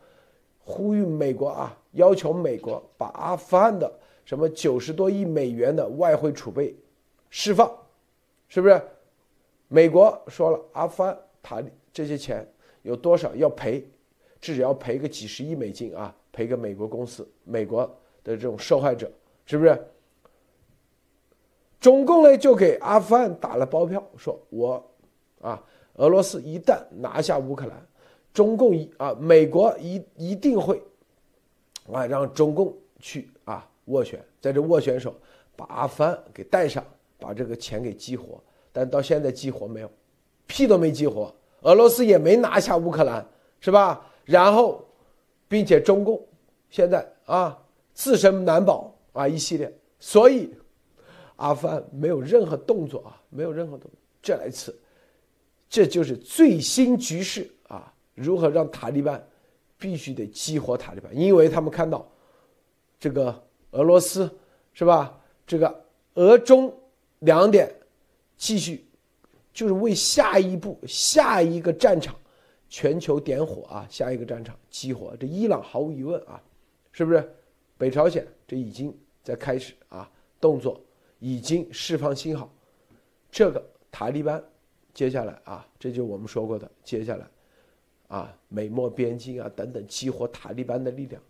[0.63, 3.91] 呼吁美国啊，要求美国把阿富汗的
[4.25, 6.75] 什么九十多亿美元的外汇储备
[7.29, 7.71] 释放，
[8.47, 8.81] 是不是？
[9.67, 12.47] 美国说了，阿富汗塔利这些钱。
[12.83, 13.81] 有多少要赔？
[14.41, 16.13] 至少要赔个几十亿美金啊！
[16.33, 17.85] 赔给美国公司、美国
[18.25, 19.09] 的这种受害者，
[19.45, 19.81] 是不是？
[21.83, 24.81] 中共呢就给阿富汗打了包票，说我
[25.41, 25.61] 啊，
[25.95, 27.85] 俄罗斯一旦拿下乌克兰，
[28.33, 30.81] 中共一啊，美国一一定会
[31.91, 35.15] 啊让中共去啊斡旋，在这斡旋时候
[35.57, 36.81] 把阿富汗给带上，
[37.19, 38.41] 把这个钱给激活。
[38.71, 39.91] 但到现在激活没有，
[40.47, 41.35] 屁都没激活。
[41.63, 43.27] 俄罗斯也没拿下乌克兰，
[43.59, 44.09] 是吧？
[44.23, 44.81] 然后，
[45.49, 46.25] 并且中共
[46.69, 47.61] 现在啊
[47.93, 49.69] 自身难保啊一系列，
[49.99, 50.49] 所以
[51.35, 53.99] 阿富汗没有任何动作啊，没有任何动作。
[54.21, 54.77] 这一次，
[55.69, 57.93] 这就是最新局势啊！
[58.15, 59.21] 如何让塔利班
[59.77, 61.15] 必须得激活塔利班？
[61.15, 62.09] 因为他们看到
[62.99, 64.29] 这个俄罗斯
[64.73, 65.19] 是吧？
[65.45, 66.73] 这个俄中
[67.19, 67.73] 两点
[68.37, 68.85] 继续。
[69.53, 72.15] 就是为下一步、下一个战场，
[72.69, 73.85] 全球点火啊！
[73.87, 76.41] 下一个战场激活，这伊朗毫无疑问啊，
[76.91, 77.31] 是不是？
[77.77, 78.91] 北朝鲜这已经
[79.21, 80.09] 在开始啊
[80.41, 80.81] 动作，
[81.23, 82.53] 已经释放信号。
[83.31, 84.43] 这个塔利班
[84.93, 87.25] 接下来啊，这就我们说过的，接下来
[88.09, 91.21] 啊美墨边境啊等等激活塔利班的力量。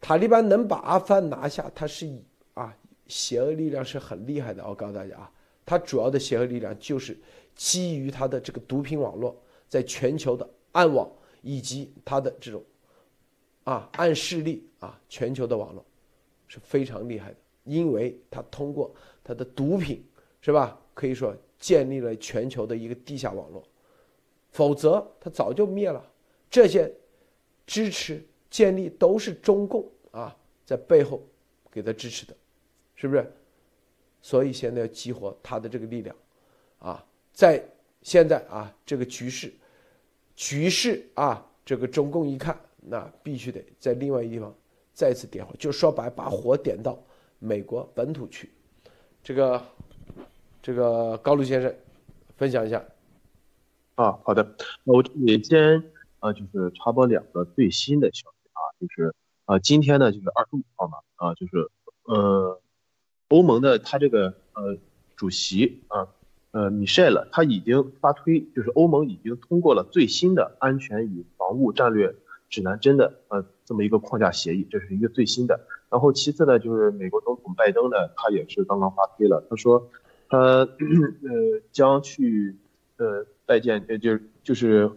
[0.00, 2.24] 塔利班能把阿富汗拿下，它是以
[2.54, 2.72] 啊
[3.08, 4.64] 邪恶力量是很厉害的。
[4.64, 5.32] 我告诉大家啊，
[5.66, 7.18] 它主要的邪恶力量就是
[7.56, 9.36] 基于它的这个毒品网络，
[9.68, 11.10] 在全球的暗网
[11.42, 12.62] 以及它的这种
[13.64, 15.84] 啊暗势力啊全球的网络
[16.46, 20.04] 是非常厉害的，因为他通过他的毒品
[20.40, 23.62] 是吧，可以说建立了全球的一个地下网络，
[24.50, 26.04] 否则他早就灭了。
[26.50, 26.92] 这些
[27.66, 28.22] 支持。
[28.52, 31.22] 建立都是中共啊在背后
[31.70, 32.36] 给他支持的，
[32.94, 33.32] 是不是？
[34.20, 36.14] 所以现在要激活他的这个力量，
[36.78, 37.64] 啊，在
[38.02, 39.50] 现在啊这个局势，
[40.36, 44.54] 局势啊这个中共一看，那必须得在另外一地方
[44.92, 47.02] 再次点火，就说白把火点到
[47.42, 48.48] 美国本土区。
[49.22, 49.62] 这个
[50.62, 51.74] 这个高露先生
[52.36, 52.84] 分享一下。
[53.96, 55.82] 啊，好的，那我这里先
[56.20, 58.62] 呃就是插播两个最新的消息啊。
[58.80, 61.68] 就是啊，今天呢，就是二十五号嘛，啊，就是
[62.04, 62.60] 呃，
[63.28, 64.78] 欧盟的他这个呃
[65.16, 66.08] 主席啊，
[66.52, 72.14] 呃米歇尔他已经发推，就是欧盟已经通过了最新的安全与防务战略
[72.48, 75.58] 指南针的呃这么一个框架协议，这是一个最新的。
[75.88, 79.88] 然后其次呢，就是美国总统拜登呢，他也是刚刚发推了，他说
[80.28, 80.68] 他呃
[81.70, 82.54] 将去
[82.98, 84.90] 呃拜见，呃就就是。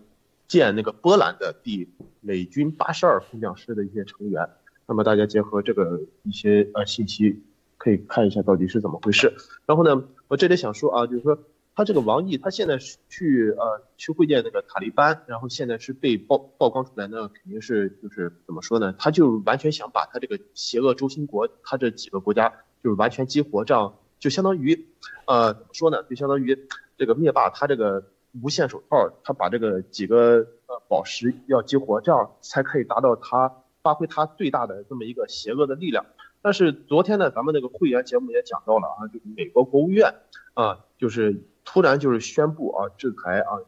[0.47, 1.89] 见那个波兰的第
[2.21, 4.47] 美军八十二空降师的一些成员，
[4.85, 7.41] 那么大家结合这个一些呃信息，
[7.79, 9.33] 可以看一下到底是怎么回事。
[9.65, 11.35] 然后呢，我这里想说啊，就是说
[11.75, 12.77] 他这个王毅他现在
[13.09, 18.93] 去呃去会见那个塔利班，然后现在是被曝曝光出来呢，肯定是就是怎么说呢？
[18.97, 22.49] 他就完全想把他这个邪恶轴心国，他这几个国家
[22.83, 24.87] 就是完全激活，这样就相当于
[25.27, 26.01] 呃怎么说呢？
[26.09, 28.05] 就相当于这个灭霸他这个。
[28.43, 33.49] 无限手套，他把这个几个呃宝石要激活，这样才可以达到他
[33.81, 36.05] 发挥他最大的这么一个邪恶的力量。
[36.41, 40.13] 但是昨天呢，咱们那个会员节目也讲到了啊，就是美国国务院
[40.53, 43.59] 啊，就是突然就是宣布啊制裁啊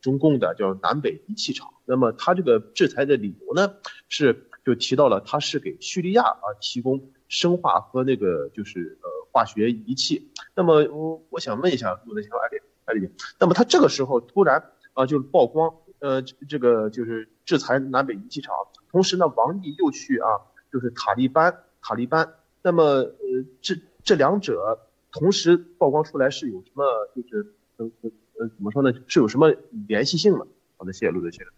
[0.00, 1.74] 中共的叫南北仪器厂。
[1.84, 3.74] 那么他这个制裁的理由呢，
[4.08, 10.32] 是就提到了他是给叙利亚啊提供生化和那个就是呃化学仪器。
[10.54, 12.62] 那么我我想问一下陆德强，艾丽。
[12.84, 12.94] 哎，
[13.38, 18.52] 那么他这个时候突然啊，就曝光，呃，这个就是制裁南北仪器厂，
[18.90, 20.26] 同时呢，王毅又去啊，
[20.72, 23.14] 就是塔利班，塔利班，那么呃，
[23.60, 24.80] 这这两者
[25.12, 28.92] 同时曝光出来是有什么，就是呃呃呃，怎么说呢？
[29.06, 29.54] 是有什么
[29.86, 30.44] 联系性吗？
[30.76, 31.52] 好的，谢谢陆德先生。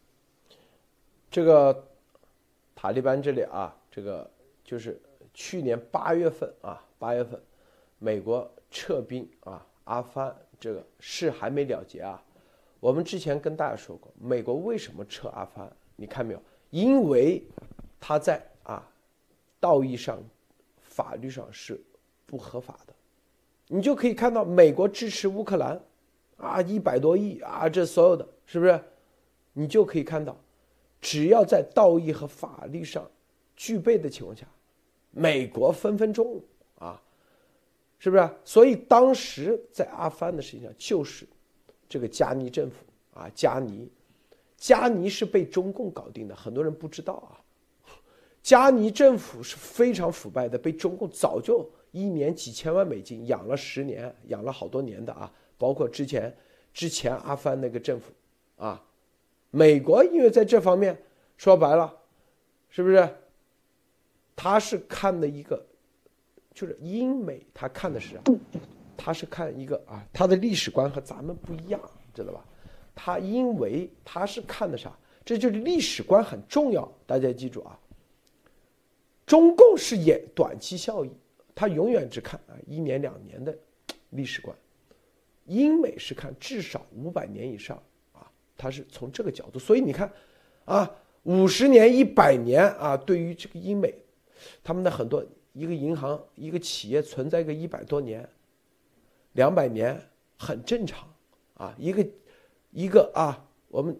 [1.30, 1.88] 这个
[2.74, 4.30] 塔利班这里啊，这个
[4.64, 5.00] 就是
[5.32, 7.40] 去年八月份啊，八月份
[7.98, 10.36] 美国撤兵啊，阿富汗。
[10.60, 12.22] 这个事还没了结啊！
[12.80, 15.70] 我们之前跟大家说过，美国为什么撤阿富汗？
[15.94, 16.42] 你看没有？
[16.70, 17.42] 因为
[18.00, 18.88] 他在啊
[19.60, 20.22] 道义上、
[20.80, 21.78] 法律上是
[22.24, 22.94] 不合法的。
[23.68, 25.80] 你就可以看到，美国支持乌克兰
[26.36, 28.80] 啊，一百多亿啊，这所有的是不是？
[29.52, 30.36] 你就可以看到，
[31.00, 33.08] 只要在道义和法律上
[33.56, 34.46] 具备的情况下，
[35.10, 36.40] 美国分分钟
[36.78, 37.00] 啊。
[37.96, 38.30] 是不是？
[38.44, 41.26] 所以当时在阿富汗的事情上，就是
[41.88, 42.76] 这个加尼政府
[43.14, 43.88] 啊，加尼，
[44.58, 47.40] 加尼是被中共搞定的，很多人不知道啊。
[48.42, 55.32] 加尼政府是非常腐败的，被中共早就一年几千万美金养了十年，养了好多年的啊。
[55.56, 56.36] 包括之前
[56.72, 58.10] 之前阿富汗那个政府
[58.56, 58.82] 啊，
[59.52, 61.00] 美国因为在这方面
[61.36, 61.96] 说白了，
[62.68, 63.08] 是不是？
[64.34, 65.64] 他是看的一个。
[66.52, 68.20] 就是英美，他看的是啥，
[68.96, 71.80] 他是看一个啊，他的历史观和咱们不一样，
[72.14, 72.44] 知道吧？
[72.94, 74.96] 他因为他是看的啥？
[75.24, 77.76] 这就是历史观很重要，大家记住啊。
[79.26, 81.10] 中共是演短期效益，
[81.54, 83.56] 他永远只看啊一年两年的
[84.10, 84.56] 历史观，
[85.46, 87.80] 英美是看至少五百年以上
[88.12, 90.12] 啊，他是从这个角度，所以你看
[90.64, 90.90] 啊，
[91.22, 93.94] 五十年、一百年啊，对于这个英美，
[94.62, 95.24] 他们的很多。
[95.56, 98.28] 一个银行、一个企业存在个一百多年、
[99.34, 99.96] 两百年
[100.36, 101.08] 很正常
[101.54, 101.72] 啊。
[101.78, 102.04] 一个
[102.72, 103.96] 一个啊，我们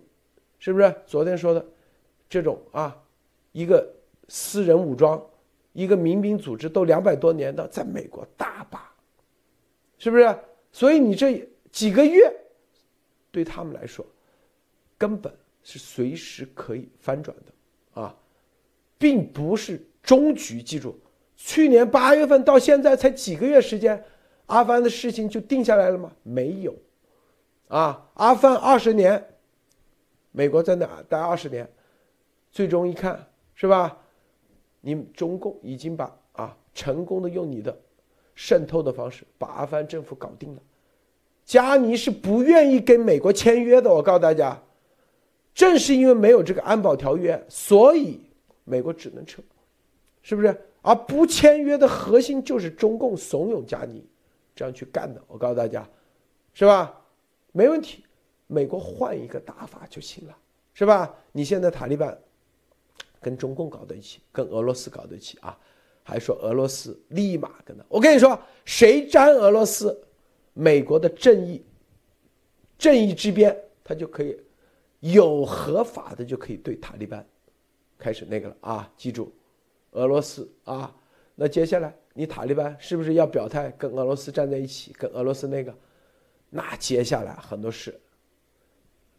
[0.58, 1.64] 是不是昨天说的
[2.28, 3.00] 这种啊？
[3.52, 3.88] 一个
[4.26, 5.24] 私人武装、
[5.74, 8.90] 一个民兵组织都两百多年的，在美国大把，
[9.98, 10.34] 是不是？
[10.72, 12.34] 所以你这几个月
[13.30, 14.06] 对他们来说，
[14.96, 15.30] 根本
[15.62, 18.16] 是随时可以翻转的啊，
[18.96, 19.78] 并不是。
[20.04, 20.94] 终局，记住，
[21.34, 24.04] 去年八月份到现在才几个月时间，
[24.44, 26.12] 阿富汗的事情就定下来了吗？
[26.22, 26.76] 没有，
[27.68, 29.36] 啊，阿富汗二十年，
[30.30, 31.66] 美国在那待二十年，
[32.52, 34.03] 最终一看是吧？
[34.84, 37.74] 你中共已经把啊成功的用你的
[38.34, 40.60] 渗透的方式把阿富汗政府搞定了。
[41.46, 44.62] 加尼是不愿意跟美国签约的，我告诉大家，
[45.54, 48.20] 正是因为没有这个安保条约，所以
[48.64, 49.42] 美国只能撤，
[50.22, 50.54] 是不是？
[50.82, 54.06] 而不签约的核心就是中共怂恿加尼
[54.54, 55.88] 这样去干的，我告诉大家，
[56.52, 56.94] 是吧？
[57.52, 58.04] 没问题，
[58.46, 60.36] 美国换一个打法就行了，
[60.74, 61.14] 是吧？
[61.32, 62.18] 你现在塔利班
[63.24, 65.58] 跟中共搞在一起，跟俄罗斯搞在一起啊，
[66.02, 69.98] 还说俄罗斯立马跟他，我跟你说，谁沾俄罗斯？
[70.52, 71.64] 美国的正义，
[72.78, 74.38] 正义之鞭，他就可以
[75.00, 77.26] 有合法的就可以对塔利班
[77.98, 78.92] 开始那个了啊！
[78.96, 79.32] 记住，
[79.92, 80.94] 俄罗斯啊，
[81.34, 85.74] 那接下来你塔利班是不是要表态跟俄罗斯站在一起，跟俄罗斯那个？
[86.50, 87.98] 那接下来很多事，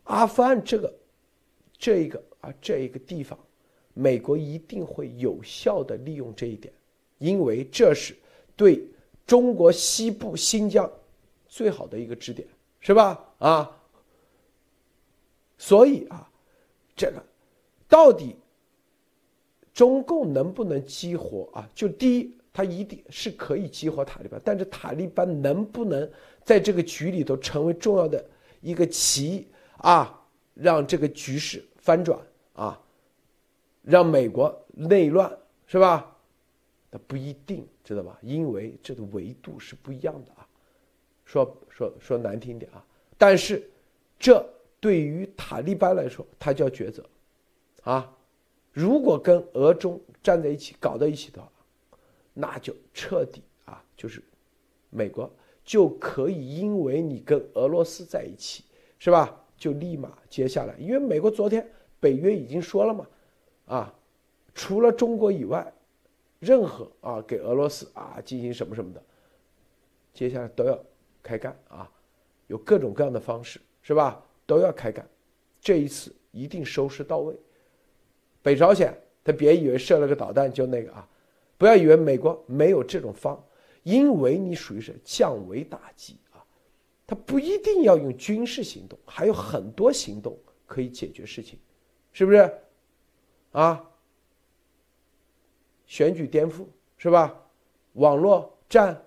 [0.04, 0.94] 阿富汗这个
[1.78, 3.38] 这一个啊这一个地方，
[3.96, 6.72] 美国一定会有效的利用这一点，
[7.18, 8.16] 因为这是
[8.56, 8.86] 对
[9.26, 10.88] 中国西部新疆。
[11.48, 12.46] 最好的一个支点
[12.82, 13.24] 是吧？
[13.40, 13.82] 啊，
[15.58, 16.30] 所以啊，
[16.98, 17.24] 这个
[17.88, 18.36] 到底
[19.74, 21.70] 中共能不能激活啊？
[21.74, 26.12] 就第一，他一定是可以激活塔利班，但是塔利班能不能
[26.44, 28.24] 在这个局里头成为重要的
[28.60, 30.22] 一个棋啊？
[30.54, 32.20] 让这个局势翻转
[32.54, 32.78] 啊？
[33.86, 35.32] 让美国内乱
[35.68, 36.16] 是吧？
[36.90, 38.18] 那不一定，知道吧？
[38.22, 40.48] 因为这个维度是不一样的啊。
[41.24, 42.86] 说说说难听点啊，
[43.18, 43.68] 但是
[44.20, 44.48] 这
[44.80, 47.04] 对于塔利班来说，他就要抉择
[47.84, 48.12] 啊。
[48.72, 51.50] 如果跟俄中站在一起搞到一起的话，
[52.34, 54.22] 那就彻底啊，就是
[54.90, 55.32] 美国
[55.64, 58.64] 就可以因为你跟俄罗斯在一起，
[59.00, 59.42] 是吧？
[59.58, 61.66] 就立马接下来，因为美国昨天
[62.00, 63.08] 北约已经说了嘛，
[63.66, 63.94] 啊，
[64.54, 65.74] 除了中国以外，
[66.40, 69.04] 任何啊给俄罗斯啊进行什么什么的，
[70.14, 70.80] 接下来都要。
[71.28, 71.90] 开干啊，
[72.46, 74.24] 有各种各样的方式，是吧？
[74.46, 75.04] 都要开干，
[75.60, 77.36] 这一次一定收拾到位。
[78.44, 81.10] 北朝鲜，他别以为射了个导弹就那个啊，
[81.58, 83.44] 不要以为美国没有这种方，
[83.82, 86.46] 因为你属于是降维打击啊，
[87.08, 90.38] 他不一定要用军事行动，还有很多行动
[90.68, 91.58] 可以解决事情，
[92.14, 92.56] 是不是？
[93.56, 93.90] 啊，
[95.86, 96.66] 选举颠覆
[96.98, 97.34] 是吧？
[97.94, 99.02] 网络战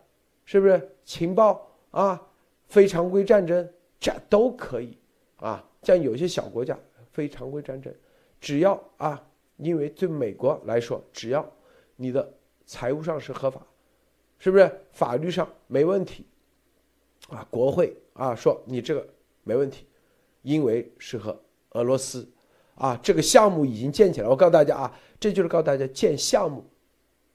[0.44, 0.96] 是不是？
[1.04, 1.66] 情报。
[1.90, 2.22] 啊，
[2.66, 3.66] 非常规战争
[3.98, 4.96] 这都可以
[5.36, 6.78] 啊，像有些小国家
[7.10, 7.92] 非常规战争，
[8.38, 9.26] 只要啊，
[9.56, 11.50] 因为对美国来说，只要
[11.96, 12.30] 你的
[12.66, 13.66] 财务上是合法，
[14.38, 16.26] 是不是法律上没问题
[17.30, 17.44] 啊？
[17.50, 19.08] 国会啊说你这个
[19.42, 19.86] 没问题，
[20.42, 21.40] 因为是和
[21.70, 22.30] 俄罗斯
[22.78, 24.28] 啊这个项目已经建起来。
[24.28, 26.64] 我告诉大家啊，这就是告诉大家建项目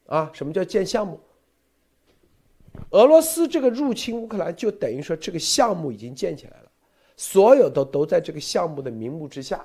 [0.08, 1.20] 啊，什么叫建项目？
[2.90, 6.72] 俄罗斯这个入侵乌克兰，就等于说这个项目已经建起来了，
[7.16, 9.64] 所有的都在这个项目的名目之下，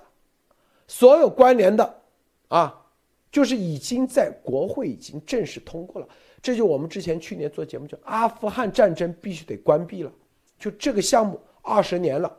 [0.86, 2.02] 所有关联的，
[2.48, 2.86] 啊，
[3.30, 6.08] 就是已经在国会已经正式通过了。
[6.42, 10.12] 这就我们之前去年做节目叫阿富汗战争必须得关闭了，
[10.58, 12.36] 就这个项目二十年了，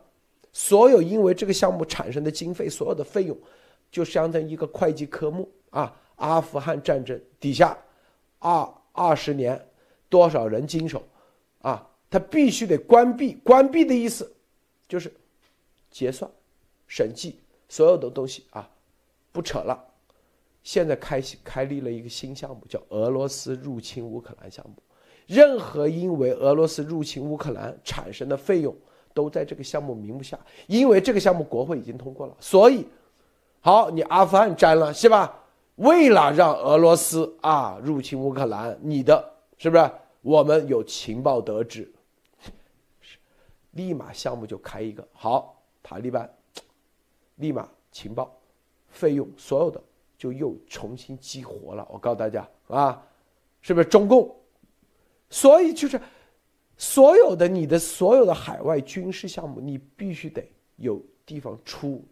[0.51, 3.37] 所有因为这个项目产生的经费，所有的费用，
[3.91, 5.95] 就相当于一个会计科目啊。
[6.15, 7.77] 阿富汗战争底下，
[8.39, 9.65] 二二十年。
[10.11, 11.03] 多少人经手，
[11.61, 13.35] 啊，他必须得关闭。
[13.43, 14.33] 关闭的意思，
[14.87, 15.13] 就是
[15.91, 16.27] 结算、
[16.87, 18.67] 审计所有的东西啊，
[19.31, 19.79] 不扯了。
[20.63, 24.81] 现在开开立了一个新项目，叫俄罗斯入侵乌克兰项目。
[25.27, 28.75] 任何因为俄罗斯入侵乌克兰产生的费用，
[29.13, 30.37] 都在这个项目名目下。
[30.67, 32.87] 因为这个项目国会已经通过了，所以，
[33.61, 35.35] 好，你阿富汗占了是吧？
[35.75, 39.35] 为了让俄罗斯啊入侵乌克兰，你的。
[39.61, 39.91] 是不是
[40.21, 41.91] 我们有情报得知，
[43.71, 46.33] 立马项目就开一个好塔利班，
[47.35, 48.33] 立马情报
[48.87, 49.81] 费用所有的
[50.17, 51.85] 就又重新激活了。
[51.91, 53.05] 我告诉大家啊，
[53.61, 54.33] 是不是中共？
[55.29, 55.99] 所以就是
[56.79, 60.43] 所有的你的所有的海外军事项目，你必须得
[60.77, 62.03] 有地方出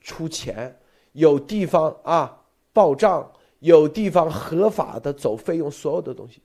[0.00, 0.76] 出钱，
[1.12, 3.30] 有地方啊报账。
[3.60, 6.42] 有地方合法的走费用，所有的东西，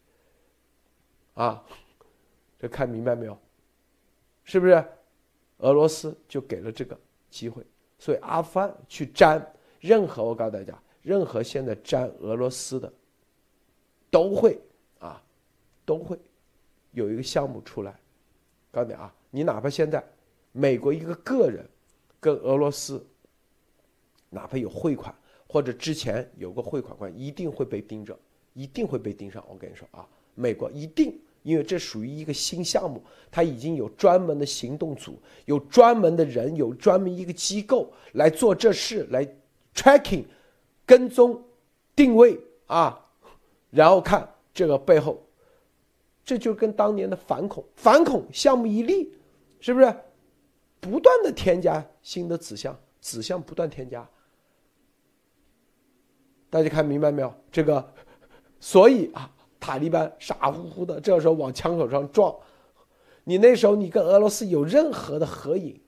[1.34, 1.62] 啊，
[2.58, 3.38] 这看明白没有？
[4.46, 4.84] 是不是？
[5.58, 6.98] 俄罗斯就给了这个
[7.30, 7.64] 机会，
[8.00, 9.46] 所以阿富汗去沾
[9.82, 12.92] 任何，我告诉大家，任何现在沾俄罗斯的，
[14.10, 14.58] 都会
[15.00, 15.22] 啊，
[15.86, 16.18] 都会
[16.92, 18.00] 有一个项目出来。
[18.72, 20.04] 告诉你啊，你哪怕现在
[20.52, 21.68] 美国一个个人
[22.20, 23.06] 跟俄罗斯，
[24.30, 25.14] 哪怕有汇款
[25.48, 28.18] 或者之前有个汇款关，一定会被盯着，
[28.54, 29.44] 一定会被盯上。
[29.50, 31.20] 我跟你说啊，美国一定。
[31.44, 39.28] 因为这属于一个新项目，它已经有专门的行动组，有专门的人，有专门一个机构来做这事，来
[39.74, 40.24] tracking、
[40.86, 41.44] 跟踪、
[41.96, 43.10] 定位啊，
[43.72, 45.26] 然后看这个背后，
[46.32, 49.12] 这就跟当年的反恐反恐项目一立，
[49.60, 49.94] 是不是？
[50.80, 54.10] 不断的添加新的子项，子项不断添加，
[56.50, 57.34] 大家看明白没有？
[57.52, 57.94] 这个，
[58.62, 59.30] 所以啊。
[59.60, 62.36] 塔利班傻乎乎的，这时候往枪口上撞，
[63.26, 65.80] 你那时候你跟俄罗斯有任何的合影，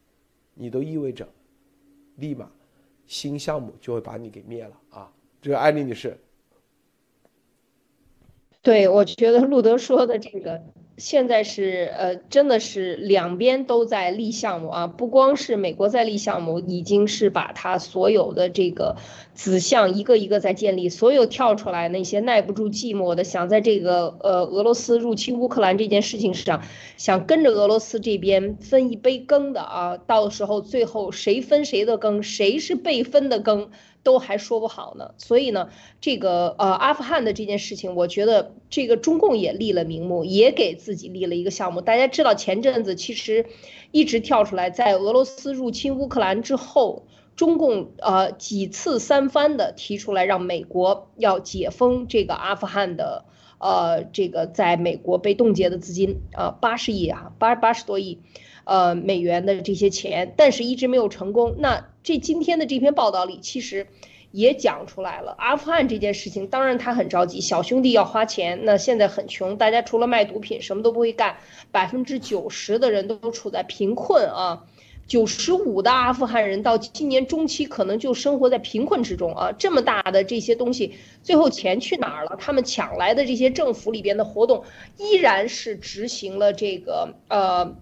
[0.53, 1.27] 你都意味着，
[2.17, 2.47] 立马
[3.07, 5.11] 新项目就会把你给灭了啊！
[5.41, 6.15] 这个艾丽女士，
[8.64, 10.61] 对我觉得路德说的这个。
[10.95, 18.95] 现在是呃，真的是两边都在立项目啊，不光是美国在立项目，已经是把它所有的这个
[19.34, 26.61] 子项一个一个在建立，所有跳出来那些耐不住寂寞的，想在这个呃俄罗斯入侵乌克兰这件事情上，
[26.95, 33.72] 想跟着俄罗斯这边分一杯羹的啊，到时候最后谁分谁的羹，谁是被分的羹。
[34.04, 35.70] 都还说不好呢，所以呢，
[36.01, 41.80] 这个呃阿富汗的这件事情，我觉得这个中共也立了名目，也给自己立了一个项目。
[41.82, 43.45] 大家知道前阵子其实
[43.91, 53.26] 一直跳出来，在俄罗斯入侵乌克兰之后，中共呃几次三番的提出来让美国要解封这个阿富汗的
[53.58, 58.20] 呃这个在美国被冻结的资金啊八十亿啊八八十多亿。
[58.66, 61.56] 呃，美元的这些钱，但是一直没有成功。
[61.58, 63.88] 那这今天的这篇报道里，其实
[64.32, 71.38] 也讲出来了，阿富汗这件事情，当然他很着急，小兄弟要花钱，那现在很穷，大家除了卖毒品什么都不会干，
[71.72, 74.66] 百分之九十的人都处在贫困啊，
[75.08, 82.36] 九十五的阿富汗人到今年中期可能就生活在贫困之中啊，这么大的这些东西，最后钱去哪儿了？
[82.38, 84.66] 他们抢来的这些政府里边的活动，
[84.97, 87.78] 依然是执行了这个呃。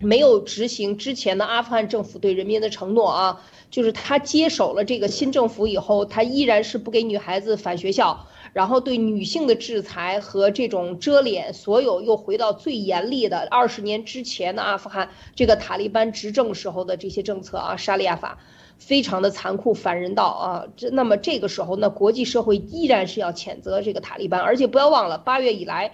[0.00, 3.40] 没有执行之前的阿富汗政府对人民的承诺啊，
[3.70, 18.38] 就是他接手了这个新政府以后，他依然是不给女孩子返学校，然后对女性的制裁和这种遮脸，所有又回到最严厉的二十年之前的阿富汗这个塔利班执政时候的这些政策啊，沙利亚法，
[18.78, 20.66] 非常的残酷反人道啊。
[20.76, 25.92] 这那么这个时候呢，国际社会依然是要谴责这个塔利班，而且不要忘了，八月以来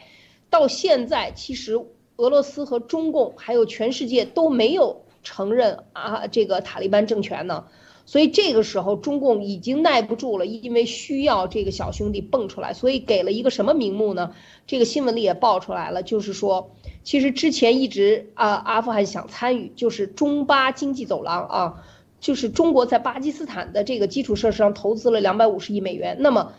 [0.49, 1.79] 到现在其实。
[2.21, 7.65] 俄罗斯和中共还有全世界都没有承认啊这个塔利班政权呢，
[8.05, 14.35] 所以这个时候中共已经耐不住了，因为需要这个小兄弟蹦出来，所以给了一个什么名目呢？
[14.67, 16.71] 这个新闻里也爆出来了，就是说，
[17.03, 21.85] 其实之前一直啊阿富汗想参与，就是中巴经济走廊啊，
[22.21, 26.53] 就是中国在巴基斯坦的这个基础设施上投资了两百五十亿美元，那么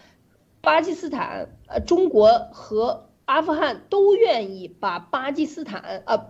[0.61, 6.25] 巴基斯坦呃中国和阿富汗都愿意把巴基斯坦呃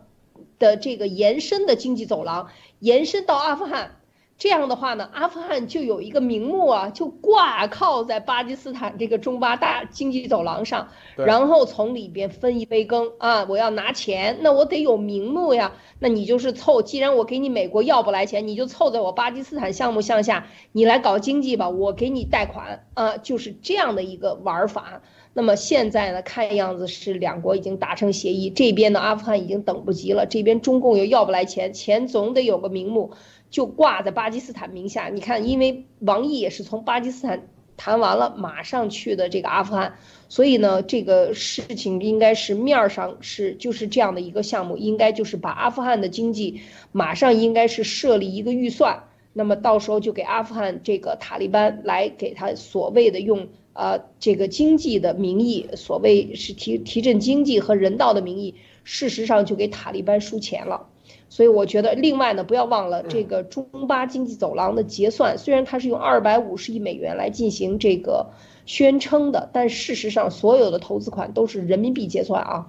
[0.60, 4.00] 的这个延伸的经济走廊延伸到阿富汗，
[4.38, 22.86] 这样的话呢，阿富汗就有一个名目啊，就挂靠在巴基斯坦这个中巴大经济走廊上，然后从里边分一杯羹啊，我要拿钱，那我得有名目呀，那你就是凑，既然我给你美国要不来钱，你就凑在我巴基斯坦项目项下，你来搞经济吧，我给你贷款。
[22.94, 25.02] 啊，就是这样的一个玩法。
[25.34, 33.12] 那么现在呢，看样子是两国已经达成协议，这边的阿富汗已经等不及了，这边中共又要不来钱，钱总得有个名目，
[33.50, 35.08] 就挂在巴基斯坦名下。
[35.08, 39.96] 你看，因为王毅也是从巴基斯坦谈完了，马上去的这个阿富汗，
[40.28, 46.60] 所以呢，这个事情应该是面儿上是就是这样的一个项目，应该就是把阿富汗的经济
[46.92, 49.02] 马上应该是设立一个预算，
[49.32, 53.48] 那么到时候就给阿富汗这个塔利班来给他所谓的用。
[53.74, 60.88] 呃，这个经济的名义，所谓是提提振经济和人道的名义，事实上就给塔利班输钱了。
[61.30, 68.32] 所以我觉得，另外呢，不要忘了这个中巴经济走廊的结算，虽然它是用二百五十亿美元来进行这个
[68.66, 72.68] 宣称的，但事实上所有的投资款都是人民币结算啊。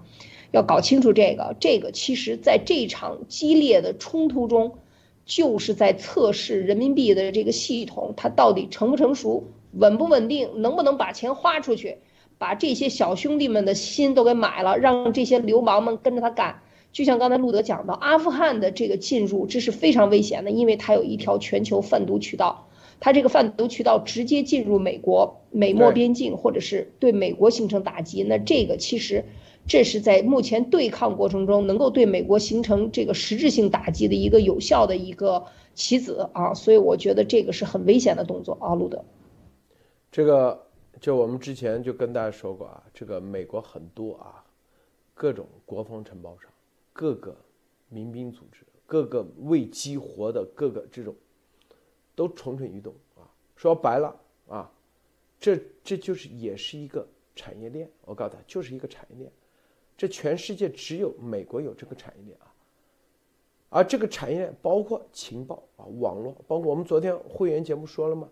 [0.53, 4.75] 要搞清楚这个，这个其实在这场激烈的冲突中，
[5.25, 9.43] 就是在测试人民币的这个系统它到底成不成熟。
[9.73, 10.62] 稳不稳定？
[10.62, 11.99] 能不能把钱花出去？
[12.39, 16.61] 把这些小兄弟们的心都给买了，让这些流氓们跟着他干。
[16.91, 22.68] 就像刚才路德讲到，阿富汗的这个进入，这是非常危险的，因为它有一条全球贩毒渠道。
[23.01, 29.25] 它这个贩毒渠道直接进入美国美墨边境，或者是对美国形成打击，那这个其实
[29.66, 35.45] 这是在目前对抗过程中能够对美国形成这个实质性打击的一个有效的一个
[35.75, 39.05] 棋子啊，所以我觉得这个是很危险的动作啊，路德。
[40.13, 40.65] 这个
[41.01, 44.45] 就我们之前就跟大家说过啊，这个美国很多啊，
[45.13, 46.49] 各种国防承包商，
[46.93, 47.37] 各个
[47.89, 51.13] 民兵组织，各个为激活的各个这种。
[52.15, 53.25] 都蠢蠢欲动啊！
[53.57, 54.15] 说白了
[54.47, 54.71] 啊，
[55.41, 57.91] 这这就是也是一个产业链。
[58.05, 59.33] 我告诉他，就是一个产业链。
[59.97, 62.53] 这全世界只有美国有这个产业链啊。
[63.71, 68.29] 而这个产业链包括情报啊、网络，包括我们昨天会员节目说了吗？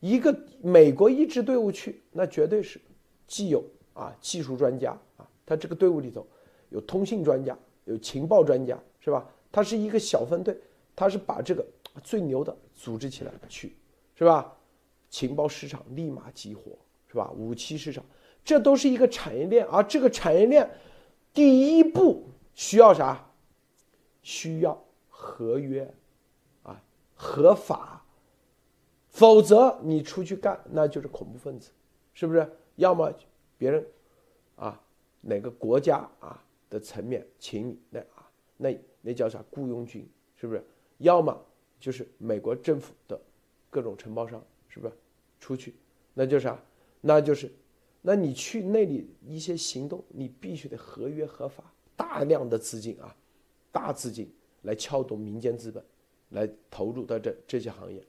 [0.00, 2.80] 一个美国一支队伍去，那绝对是
[3.26, 6.26] 既有啊技术专家啊，他这个队伍里头
[6.70, 9.28] 有通信专家，有情报专家，是吧？
[9.50, 10.58] 他是一个小分队，
[10.94, 11.64] 他是把这个。
[12.04, 13.76] 最牛的组织起来去，
[14.14, 14.56] 是吧？
[15.10, 16.78] 情报市场立马激活，
[17.08, 17.32] 是吧？
[17.36, 18.04] 武器市场，
[18.44, 19.66] 这都是一个产业链。
[19.66, 20.70] 而这个产业链，
[21.34, 23.28] 第一步需要啥？
[24.22, 25.92] 需要合约，
[26.62, 26.80] 啊，
[27.16, 27.97] 合法。
[29.10, 31.70] 否则你出去干，那就是恐怖分子，
[32.14, 32.50] 是不是？
[32.76, 33.12] 要么
[33.56, 33.86] 别人，
[34.56, 34.80] 啊，
[35.20, 39.44] 哪个国家啊的层面请你，那啊，那那叫啥？
[39.50, 40.62] 雇佣军，是不是？
[40.98, 41.44] 要么。
[41.80, 43.16] 就是美国政府的
[43.70, 44.92] 各种承包商，是不是
[45.38, 45.76] 出去？
[46.12, 46.60] 那就是啥？
[47.00, 47.48] 那就是，
[48.02, 53.14] 那你去那里一些行动，你必须得合约合法，大量的资金啊，
[53.70, 54.28] 大资金
[54.62, 55.80] 来撬动民间资本，
[56.30, 58.02] 来投入到这这些行业，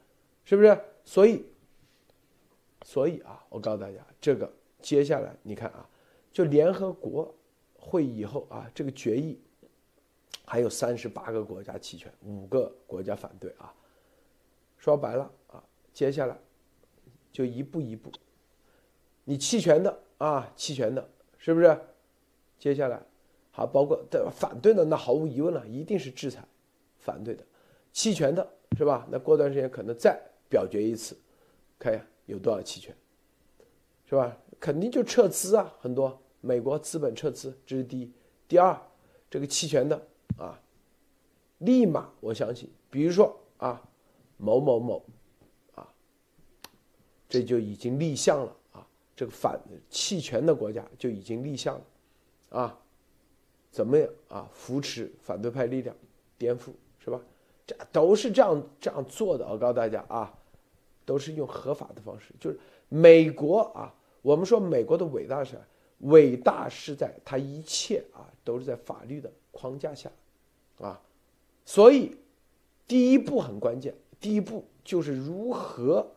[0.49, 0.81] 是不是？
[1.03, 1.45] 所以，
[2.81, 5.87] 所以啊，我告诉大家，这个接下来你看啊，
[6.31, 7.31] 就联合国
[7.75, 9.39] 会议以后啊，这个决议。
[10.43, 13.71] 还有三十八个国家弃权，五个国家反对啊。
[14.79, 16.35] 说白了啊，接下来
[17.31, 18.11] 就一步一步，
[19.25, 21.79] 你弃权的啊，弃权的，是不是？
[22.57, 22.99] 接下来
[23.51, 26.43] 好，包括的反对的，那毫无疑问了，一定是制裁。
[26.97, 27.45] 反对的，
[27.93, 29.07] 弃权的是吧？
[29.11, 30.19] 那过段时间可能再
[30.49, 31.15] 表决一次，
[31.77, 32.95] 看呀有多少弃权，
[34.05, 34.35] 是吧？
[34.59, 38.11] 肯定就撤资啊，很多美国资本撤资，这是第一。
[38.47, 38.77] 第二，
[39.29, 40.07] 这个弃权的。
[40.37, 40.57] 啊，
[41.57, 43.81] 立马我相信，比如说啊，
[44.37, 45.05] 某某某，
[45.75, 45.85] 啊，
[47.27, 48.87] 这就已经立项了啊，
[49.17, 52.79] 这个反弃权的国家就已经立项了，啊，
[53.69, 54.49] 怎么样啊？
[54.53, 55.93] 扶持反对派力量，
[56.37, 56.71] 颠覆
[57.03, 57.19] 是吧？
[57.67, 59.45] 这都是这样这样做的。
[59.45, 60.38] 我告诉大家啊，
[61.09, 63.91] 都是用合法的方式，就是美国啊，
[64.21, 65.59] 我们说美国的伟大是
[66.01, 70.11] 伟大是在它一切啊都是在法律的框架下。
[70.79, 71.01] 啊，
[71.65, 72.15] 所以
[72.87, 76.07] 第一步很关键，第一步就是如何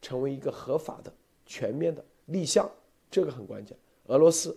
[0.00, 1.12] 成为一个合法的、
[1.44, 2.66] 全面的立项，
[3.10, 3.76] 这个很关键。
[4.06, 4.56] 俄罗斯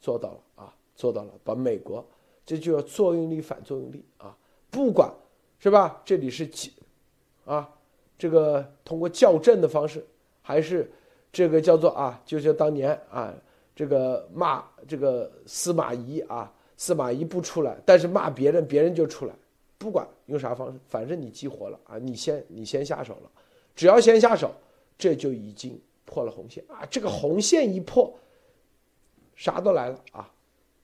[0.00, 2.06] 做到了啊，做到了，把美国
[2.46, 4.38] 这就要作用力反作用力啊，
[4.70, 5.12] 不管
[5.58, 6.00] 是吧？
[6.04, 6.72] 这里是几
[7.44, 7.68] 啊？
[8.20, 10.06] 这个通过校正的方式，
[10.42, 10.92] 还是
[11.32, 12.20] 这个叫做啊？
[12.26, 13.34] 就像当年啊，
[13.74, 16.52] 这个骂这个司马懿啊。
[16.76, 19.34] 司马懿不出来，但是骂别人，别人就出来。
[19.76, 23.30] 不管用啥方式，反正你激活了啊，你先你先下手了，
[23.76, 24.50] 只要先下手，
[24.96, 26.86] 这就已经破了红线啊。
[26.90, 28.10] 这个红线一破，
[29.36, 30.32] 啥都来了啊。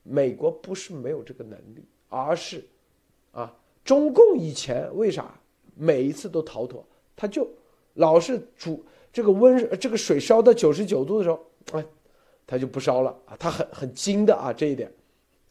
[0.03, 2.63] 美国不是没有这个能力，而是
[3.33, 3.51] 啊，
[3.83, 5.33] 中共以前为啥
[5.75, 6.87] 每一次都逃脱？
[7.17, 7.49] 他就
[7.95, 11.85] 老是煮这个温这个水烧到九十九度的时候，哎，
[12.47, 13.35] 他就不烧了啊。
[13.37, 14.93] 他很很精的啊，这一点。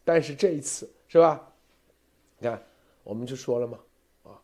[0.04, 1.52] 但是这一次是吧？
[2.38, 2.62] 你看，
[3.02, 3.78] 我们就说了嘛，
[4.22, 4.40] 啊，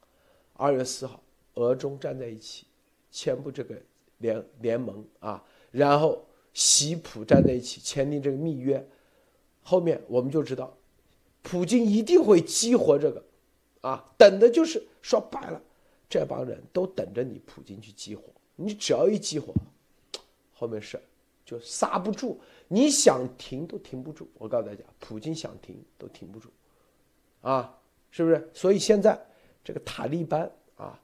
[0.55, 1.23] 二月四号，
[1.55, 2.67] 俄中站在一起，
[3.13, 3.77] 签布这个
[4.19, 8.85] 联联盟啊，然后习普站在一起签订这个密约，
[9.63, 10.77] 后面我们就知道，
[11.43, 13.25] 普京一定会激活这个，
[13.83, 15.63] 啊，等的就是说白了，
[16.13, 19.55] 这帮人都等着你普京去激活，你只要一激活，
[20.53, 21.01] 后面事
[21.43, 22.39] 就刹不住。
[22.69, 26.51] 你想停都停不住，我告诉大家，普京想停都停不住，
[27.41, 27.79] 啊，
[28.11, 28.51] 是不是？
[28.53, 29.19] 所以现在
[29.65, 31.01] 这个塔利班啊，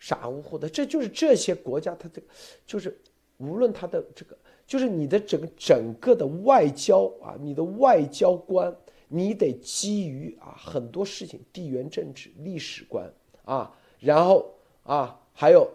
[0.00, 2.26] 傻乎乎的，这就是这些国家，他这个
[2.66, 2.98] 就是
[3.38, 8.76] 无论他的这个，就是你的整整个的外交啊，你的外交官，
[9.06, 13.08] 你得基于啊很多事情，地缘政治、历史观
[13.44, 13.72] 啊，
[14.04, 15.68] 然后啊还有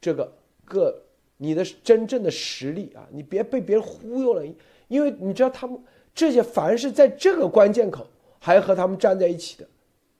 [0.00, 0.30] 这个
[0.64, 1.02] 各。
[1.38, 4.42] 你的真正的实力啊，你别被别人忽悠了，
[4.88, 5.78] 因为你知道他们
[6.14, 8.06] 这些凡是在这个关键口
[8.40, 9.68] 还和他们站在一起的，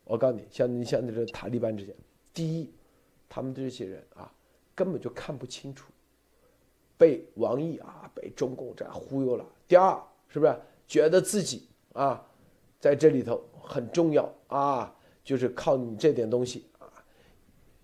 [0.05, 1.95] 我告诉你，像你像这个塔利班之间，
[2.35, 2.71] 第一，
[3.31, 4.31] 他们这些人啊，
[4.75, 5.91] 根本就看不清楚，
[6.99, 9.47] 被王毅啊，被中共这样忽悠了。
[9.67, 9.99] 第二，
[10.29, 10.55] 是不是
[10.87, 12.23] 觉得自己啊，
[12.79, 14.95] 在这里头很重要啊？
[15.25, 16.67] 就是靠你这点东西，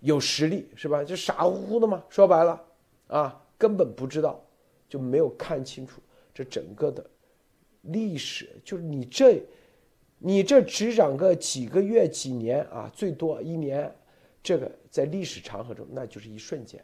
[0.03, 1.03] 有实力是吧？
[1.03, 2.03] 就傻乎乎的嘛。
[2.09, 2.63] 说白了
[3.07, 4.39] 啊，根本不知道，
[4.87, 6.01] 就没有看清楚
[6.33, 7.05] 这整个的
[7.81, 8.49] 历史。
[8.63, 9.43] 就是你这。
[10.25, 13.93] 你这只长个几个月、几年啊，最多一年，
[14.41, 16.81] 这个在历史长河中那就是一瞬间，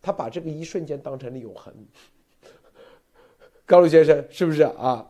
[0.00, 1.72] 他把这个一瞬间当成了永恒。
[3.64, 5.08] 高露先生是不是啊？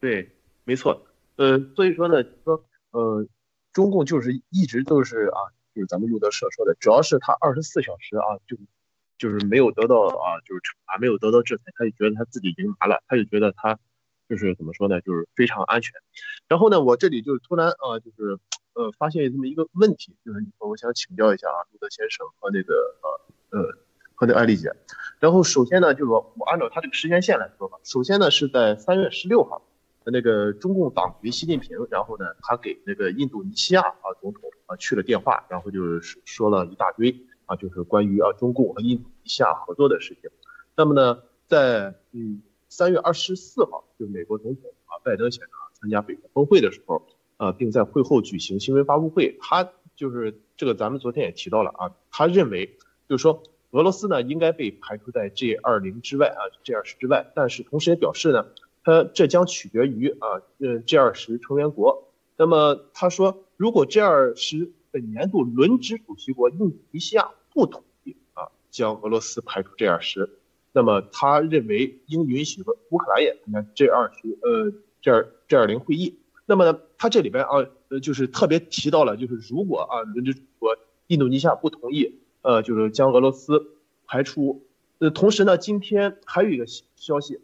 [0.00, 0.30] 对，
[0.64, 0.98] 没错。
[1.36, 3.26] 呃，所以说呢，说呃，
[3.74, 8.56] 中共就是一直都是啊，就是咱们路德社说的，主要是他二十四小时啊，就
[9.18, 13.78] 就是没有得到啊，就是惩罚，没有得到制裁，他就觉得他自己赢麻了，他就觉得他。
[14.28, 15.00] 就是怎么说呢？
[15.02, 15.92] 就是非常安全。
[16.48, 18.36] 然后呢，我这里就是突然啊，就是
[18.72, 22.74] 呃，发现这么一个问题，就是我想请教一下啊，路德先生和那个
[23.52, 23.78] 呃呃
[24.16, 24.72] 和那艾丽姐。
[25.20, 27.78] 然后首先呢，就是说我按照他这个时间线来说吧。
[27.84, 29.62] 首先呢，是在三月十六号，
[30.10, 37.14] 那个中共党主席习近平，然后呢，他给那个印度尼西亚啊总统啊去了电话，然后就是说了一大堆
[37.46, 40.30] 啊，就是关于啊中共和印度尼西亚合作的事情。
[40.76, 42.42] 那么呢，在嗯。
[42.68, 49.38] 三月二十四号，就美国总统啊拜登先生参加北约峰会的时候，啊，并在会后举行新闻发布会。
[49.40, 52.76] 他就是这个，咱们昨天也提到了啊，他认为
[53.08, 57.30] 就是说俄罗斯呢应该被排除在 G 二零之外啊，G 二十之外。
[57.36, 58.44] 但是同时也表示呢，
[58.86, 62.04] 他这将取决于啊，呃，G 二十成员国。
[62.36, 70.30] 那么他说，如果 G 二十本年度轮值主席国印度尼西亚不同意啊，将俄罗斯排除 G 二十。
[70.70, 74.70] 那么他认为应允许乌克兰也参加 G 二十呃
[75.02, 76.20] G 二 G 二零会议。
[76.44, 80.78] 那么呢，他这里边啊呃就是特别提到了，就是如果啊轮值国
[81.08, 83.66] 印度尼西亚不同意，呃就是将俄罗斯
[84.06, 84.62] 排除。
[84.98, 86.64] 呃，同时呢，今天还有一个
[86.94, 87.40] 消息，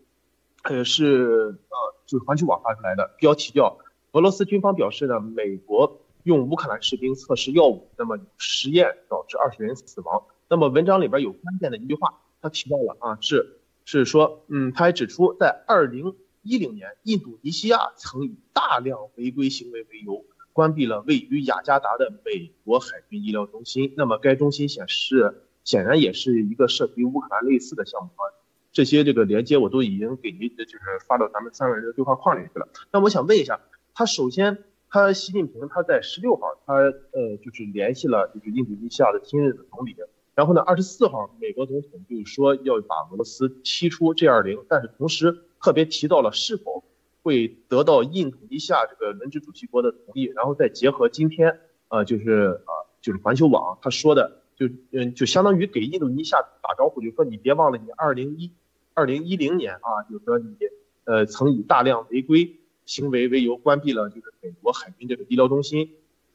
[0.63, 3.79] 呃是呃就是环球网发出来的，标题叫
[4.13, 10.25] 俄罗斯军方表示呢，美国用乌克兰士兵测试药物，那么实验导致二十人死亡。
[10.49, 12.21] 那么文章里边有关键的一句话。
[12.45, 23.95] 他提到了啊，是是说，嗯，他还指出，在二零一零年，印度尼西亚曾以大量违规行为为由，关闭了位于雅加达的美国海军医疗中心。
[23.97, 28.27] 那么该中心显示，显然也是一个涉及乌克兰类似的项目啊。
[28.73, 32.69] 这些这个连接我都已经给您，就是发到咱们三个人的对话框里去了。
[32.91, 33.61] 那我想问一下，
[33.95, 39.95] 他首先，他习近平他在十六号，他呃，就是联系了就是印度尼西亚的新任的总理。
[40.35, 46.83] 然后呢，二十四号，美国总统就说要把俄罗斯踢出 G 二零，但是同时特别提到了是否
[47.23, 58.51] 会得到印度尼西亚这个轮值主席国的同意，然后再结合今天，呃，就是啊，就是环球网他说的，就嗯，就相当于给印度尼西亚打招呼，就说你别忘了你二零一
[58.95, 60.57] 二零一零年啊，就是说你
[61.05, 65.91] 呃曾以大量违规行为为由关闭了就是美国海军这个医疗中心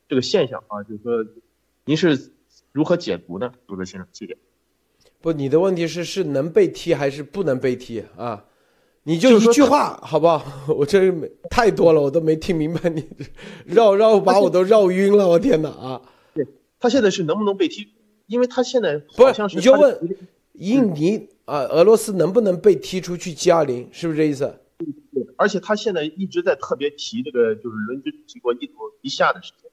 [0.07, 1.25] 这个现象啊，就是说
[1.85, 2.31] 您是。
[2.71, 4.07] 如何解读呢，杜德先生？
[4.13, 4.37] 谢谢。
[5.19, 8.45] 不，你的问题是是能被踢还是不能被踢啊？
[9.03, 10.43] 你就一句话好不好？
[10.73, 12.89] 我这没太多了，我都没听明白。
[12.89, 13.03] 你
[13.65, 16.01] 绕绕把我都绕晕了，我天哪啊！
[16.33, 16.45] 对
[16.79, 17.87] 他现在是能不能被踢？
[18.27, 20.17] 因为他现在不是你就问
[20.57, 23.89] 印尼啊，俄罗斯能不能被踢出去 G 二零？
[23.91, 24.59] 是不是这意思？
[24.77, 29.69] 对，而且他现在一直在特别提这个就是轮值主席国印度尼西亚的事情。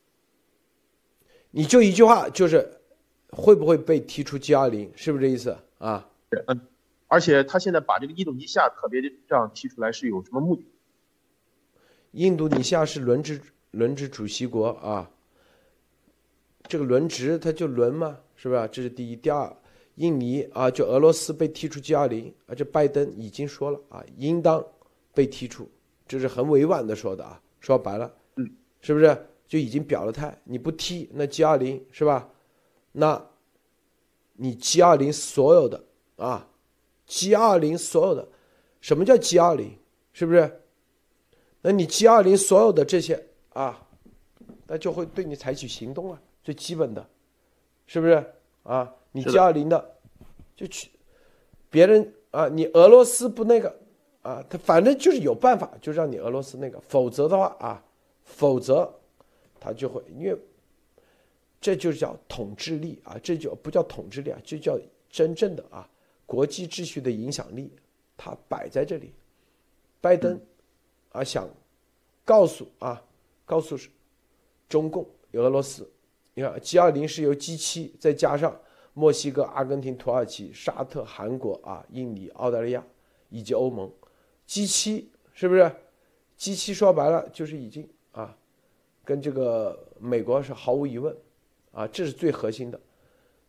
[1.51, 2.81] 你就一句话就是。
[3.37, 4.93] 会不会被踢出 G 二零？
[4.95, 6.09] 是不是这意思啊？
[6.47, 6.61] 嗯，
[7.09, 10.65] 而且他现在把这个印度尼西亚特别这样提出来是有什么目的？
[12.13, 13.41] 印度尼西亚是轮值
[13.73, 15.11] 轮值主席国啊，
[16.69, 18.69] 这个轮值他就轮嘛，是吧？
[18.69, 19.17] 这是第一。
[19.17, 19.53] 第二，
[19.97, 24.65] 印尼啊，就俄罗斯被踢出 G 二零，而且拜登已经说了啊，应当
[25.13, 25.71] 被踢出，
[26.07, 30.37] 这是很委婉的说的啊，说白了，嗯，是不是就已经表了态？
[30.45, 32.29] 你不踢那 G 二零是吧？
[32.93, 33.31] 那，
[34.35, 35.85] 你 G 二零所有的
[36.17, 36.49] 啊
[37.07, 38.29] ，G 二零所有的，
[38.81, 39.79] 什么叫 G 二零？
[40.13, 40.61] 是不是？
[41.63, 43.87] 那你 G 二零所有的这些啊，
[44.67, 47.09] 那就会对你采取行动了，最基本的，
[47.87, 48.25] 是不是？
[48.65, 49.97] 啊，你 G 二零的，
[50.55, 50.91] 就去
[51.71, 53.75] 别人啊，你俄罗斯不那个
[54.23, 57.85] 啊，他反正就是有办法，就让你俄罗斯那个，否则的话啊，
[58.25, 58.93] 否则
[59.59, 60.37] 他就会因为。
[61.61, 65.89] 这就叫统治力啊，这就不叫统治力啊，这叫真正的啊
[66.27, 67.73] 国际秩序的影响力，
[68.19, 69.15] 它摆在这里。
[69.99, 70.39] 拜登
[71.13, 71.49] 啊想
[72.23, 73.03] 告诉啊
[73.47, 73.79] 告诉
[74.69, 75.91] 中共俄罗斯，
[76.35, 78.55] 你看 G 二零是由 G 七再加上
[78.97, 82.83] 墨西哥、阿根廷、土耳其、沙特、韩国啊、印尼、澳大利亚
[83.29, 83.91] 以及欧盟
[84.47, 85.71] ，G 七是不是
[86.37, 88.37] ？G 七说白了就是已经啊，
[89.05, 91.17] 跟这个美国是毫无疑问
[91.73, 92.81] 啊，这是最核心的。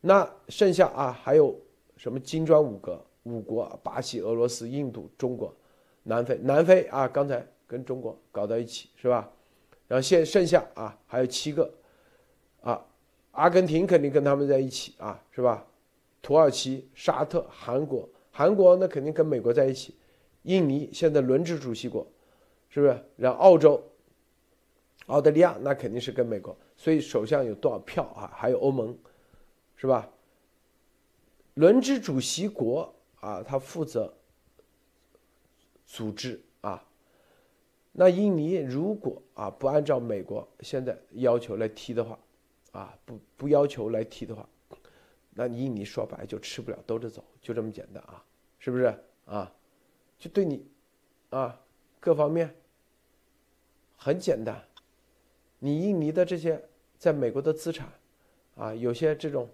[0.00, 1.56] 那剩下啊还有
[1.96, 5.54] 什么金砖五个五国：巴西、俄罗斯、印度、中国、
[6.02, 6.36] 南非。
[6.42, 9.30] 南非啊，刚才跟中国搞到一起是吧？
[9.86, 11.72] 然后现剩下啊还有七个
[12.62, 12.84] 啊。
[13.36, 15.64] 阿根廷肯定跟他们在一起啊，是吧？
[16.22, 19.94] 土耳其、沙特、韩国，韩国那肯定跟美国在一起。
[20.42, 22.06] 印尼现在轮值主席国，
[22.68, 22.98] 是不是？
[23.16, 23.82] 然后澳洲、
[25.06, 26.56] 澳大利亚那肯定是跟美国。
[26.76, 28.32] 所以首相有多少票啊？
[28.34, 28.96] 还有欧盟，
[29.76, 30.08] 是吧？
[31.54, 34.12] 轮值主席国啊，他负责
[35.84, 36.82] 组织啊。
[37.92, 42.18] 那印尼如果啊不按照美国现在要求来踢的话，
[42.76, 44.46] 啊，不不要求来提的话，
[45.30, 48.22] 那你印尼说白就吃不了兜着走，就这么简单啊，
[48.58, 49.50] 是不是啊？
[50.18, 50.62] 就对你，
[51.30, 51.58] 啊，
[51.98, 52.54] 各方面
[53.96, 54.62] 很简单，
[55.58, 56.62] 你印尼的这些
[56.98, 57.90] 在美国的资产，
[58.56, 59.48] 啊，有些这种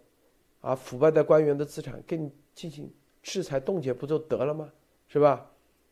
[0.61, 2.93] 啊腐败的官员的资产，给你进行
[3.23, 4.68] 制裁冻结不就得了吗？
[5.07, 5.49] 是吧？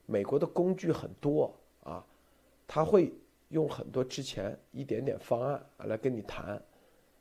[0.07, 1.55] 美国的工具很多
[1.85, 2.05] 啊，
[2.66, 3.12] 他会
[3.51, 6.61] 用很多之前一点点方案啊来跟你谈。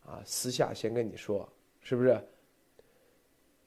[0.10, 1.47] 啊，私下先跟你说，
[1.82, 2.20] 是不是？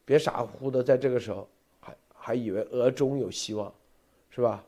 [0.03, 3.73] 别傻乎乎的，在这个时候还还以为俄中有希望，
[4.29, 4.61] 是吧？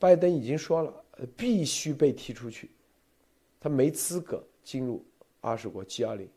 [0.00, 1.04] 拜登已经说了，
[1.36, 2.72] 必须被踢出去，
[3.60, 5.04] 他没资格进入
[5.40, 6.28] 二十国 G 二零，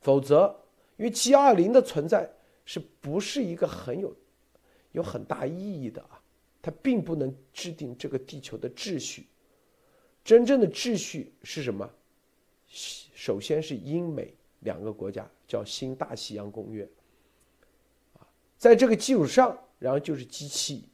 [0.00, 0.58] 否则，
[0.96, 2.30] 因为 G 二零的存在
[2.64, 4.16] 是不是一个很有
[4.92, 6.18] 有很大意义的啊？
[6.62, 9.26] 它并不能制定这个地球的秩序，
[10.24, 11.88] 真正的秩序是什么？
[13.18, 16.88] 首先是英美两个国家叫新大西洋公约，
[18.14, 18.22] 啊，
[18.56, 20.88] 在这个基础上，然后就是 G 七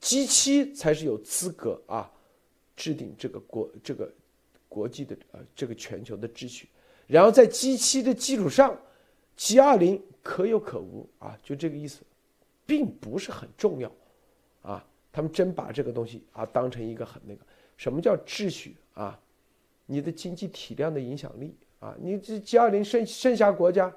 [0.00, 2.10] ，G 七才是有资格啊
[2.74, 4.12] 制定这个国这个
[4.68, 6.68] 国际的呃这个全球的秩序，
[7.06, 8.76] 然后在 G 七的基础上
[9.36, 12.02] ，G 二零可有可无啊，就这个意思，
[12.66, 13.92] 并不是很重要，
[14.62, 17.46] 啊，他们真把这个东西啊当成一个很那个，
[17.76, 18.76] 什么叫秩序？
[18.94, 19.20] 啊？
[19.86, 23.94] 你的经济体量的影响力啊，你这 G 二零剩剩下国家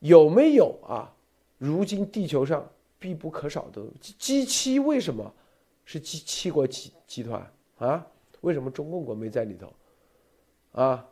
[0.00, 1.10] 有没有啊？
[1.56, 5.32] 如今地球上必不可少的 G 七为什么
[5.86, 8.06] 是 G 七国集集团啊？
[8.42, 9.72] 为什么中共国没在里头？
[10.72, 11.08] 啊？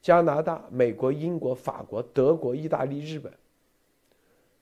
[0.00, 3.32] 加拿大、美国、英国、法国、德国、意大利、日本，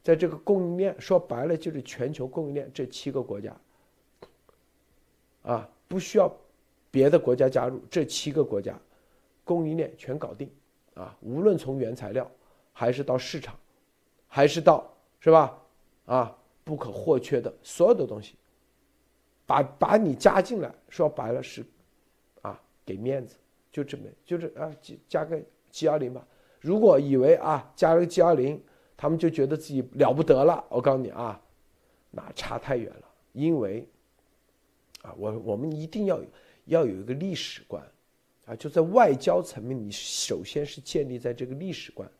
[0.02, 3.54] 在这个供应链说白了就是全球供应链这七个国家
[5.42, 6.34] 啊，不需要。
[6.92, 8.78] 别的国家加入，这七个国家
[9.44, 10.48] 供应链全搞定，
[10.92, 12.30] 啊，无论从原材料，
[12.70, 13.58] 还是到市场，
[14.28, 15.58] 还是到是吧？
[16.04, 18.34] 啊，不可或缺的所有的东西，
[19.46, 21.64] 把把你加进来，说白了是，
[22.42, 23.36] 啊，给面子，
[23.72, 25.40] 就这么就是啊，加加个
[25.70, 26.22] G 二零吧。
[26.60, 28.62] 如果以为啊加了个 G 二零，
[28.98, 31.40] 他们就觉得自己了不得了，我告诉你啊，
[32.10, 33.88] 那差太远了，因为
[35.00, 36.20] 啊，我我们一定要。
[36.66, 37.84] 要有一个历史观，
[38.44, 42.10] 啊，就在外交层面，你首先是建立在这个历史观，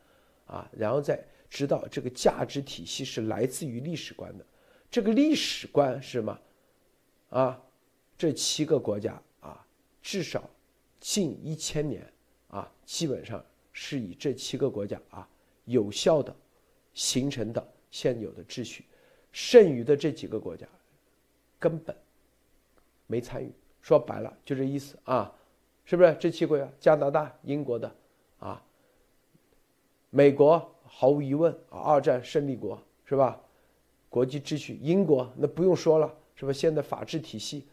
[0.47, 4.45] 啊，然后再知道这个价值体系是来自于历史观的。
[4.91, 6.41] 这个历史观是什么？
[7.31, 7.63] 啊，
[8.19, 9.67] 这七个国家啊，
[10.03, 10.51] 至少
[11.01, 12.13] 近一千年
[12.49, 15.29] 啊，基本上是以这七个国家啊
[15.65, 16.35] 有效的
[16.95, 18.85] 形成的现有的秩序，
[19.33, 20.67] 剩余的这几个国家
[21.59, 21.97] 根本
[23.07, 23.51] 没参与。
[23.83, 25.31] 说白了就这意思啊，
[25.85, 26.17] 是不是？
[26.21, 27.93] 这七国啊，加拿大、英国的，
[28.39, 28.63] 啊，
[30.11, 33.41] 美国毫无疑问啊，二战胜利国是吧？
[34.09, 36.53] 国际秩序，英国那不用说了，是吧？
[36.53, 37.67] 现在法治体系，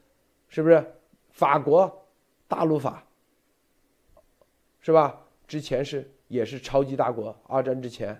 [0.47, 0.83] 是不是？
[1.29, 2.05] 法国
[2.47, 3.05] 大陆法，
[4.79, 5.21] 是吧？
[5.47, 8.19] 之前是也是超级大国，二战之前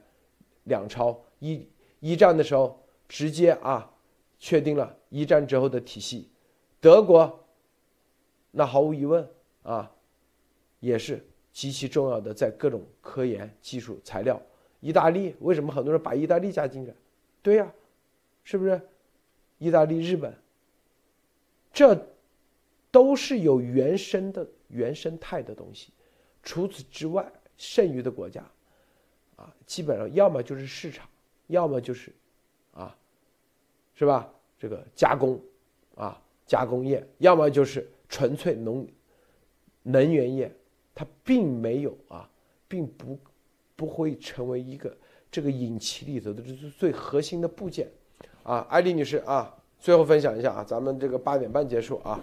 [0.65, 1.67] 两超，一
[1.99, 3.91] 一战的时候直接啊
[4.37, 6.29] 确定了一战之后的体系，
[6.79, 7.43] 德国。
[8.51, 9.27] 那毫无疑问
[9.63, 9.91] 啊，
[10.79, 14.41] 也是极其重要的，在各种科研技术材料。
[14.79, 16.93] 意大利为什么很多人把意大利加进来？
[17.41, 17.71] 对呀，
[18.43, 18.81] 是不是？
[19.57, 20.33] 意大利、日本，
[21.73, 22.07] 这
[22.91, 25.91] 都是有原生的原生态的东西。
[26.41, 28.41] 除此之外，剩余的国家，
[29.35, 31.07] 啊，基本上要么就是市场，
[31.47, 32.13] 要么就是，
[32.73, 32.95] 啊，
[33.93, 34.33] 是吧？
[34.57, 35.39] 这个加工，
[35.95, 37.87] 啊，加工业，要么就是。
[38.09, 38.85] 纯粹农
[39.83, 40.51] 能源业，
[40.93, 42.29] 它并没有啊，
[42.67, 43.17] 并不
[43.75, 44.97] 不会成为一个
[45.31, 47.87] 这个引擎里头的这是最核心的部件，
[48.43, 52.21] 啊，艾丽女士啊，最后分享一下啊，咱们这个八点半结束啊。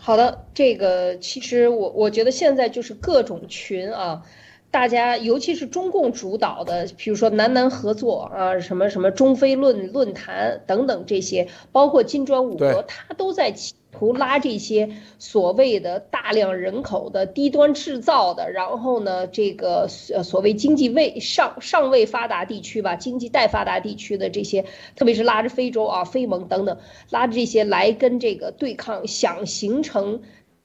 [0.00, 4.24] 好的，这个其实我我觉得现在就是各种群啊。
[4.72, 24.64] 大家，尤其是中共主导的，比如说南南合作啊，什么什么中非论论坛等等这些，包括金砖五国，他都在企图拉这些所谓的大量人口的低端制造的，然后呢，这个呃所谓经济未尚尚未发达地区吧，经济待发达地区的这些，
[24.96, 26.78] 特别是拉着非洲啊、非盟等等，
[27.10, 30.22] 拉着这些来跟这个对抗，想形成。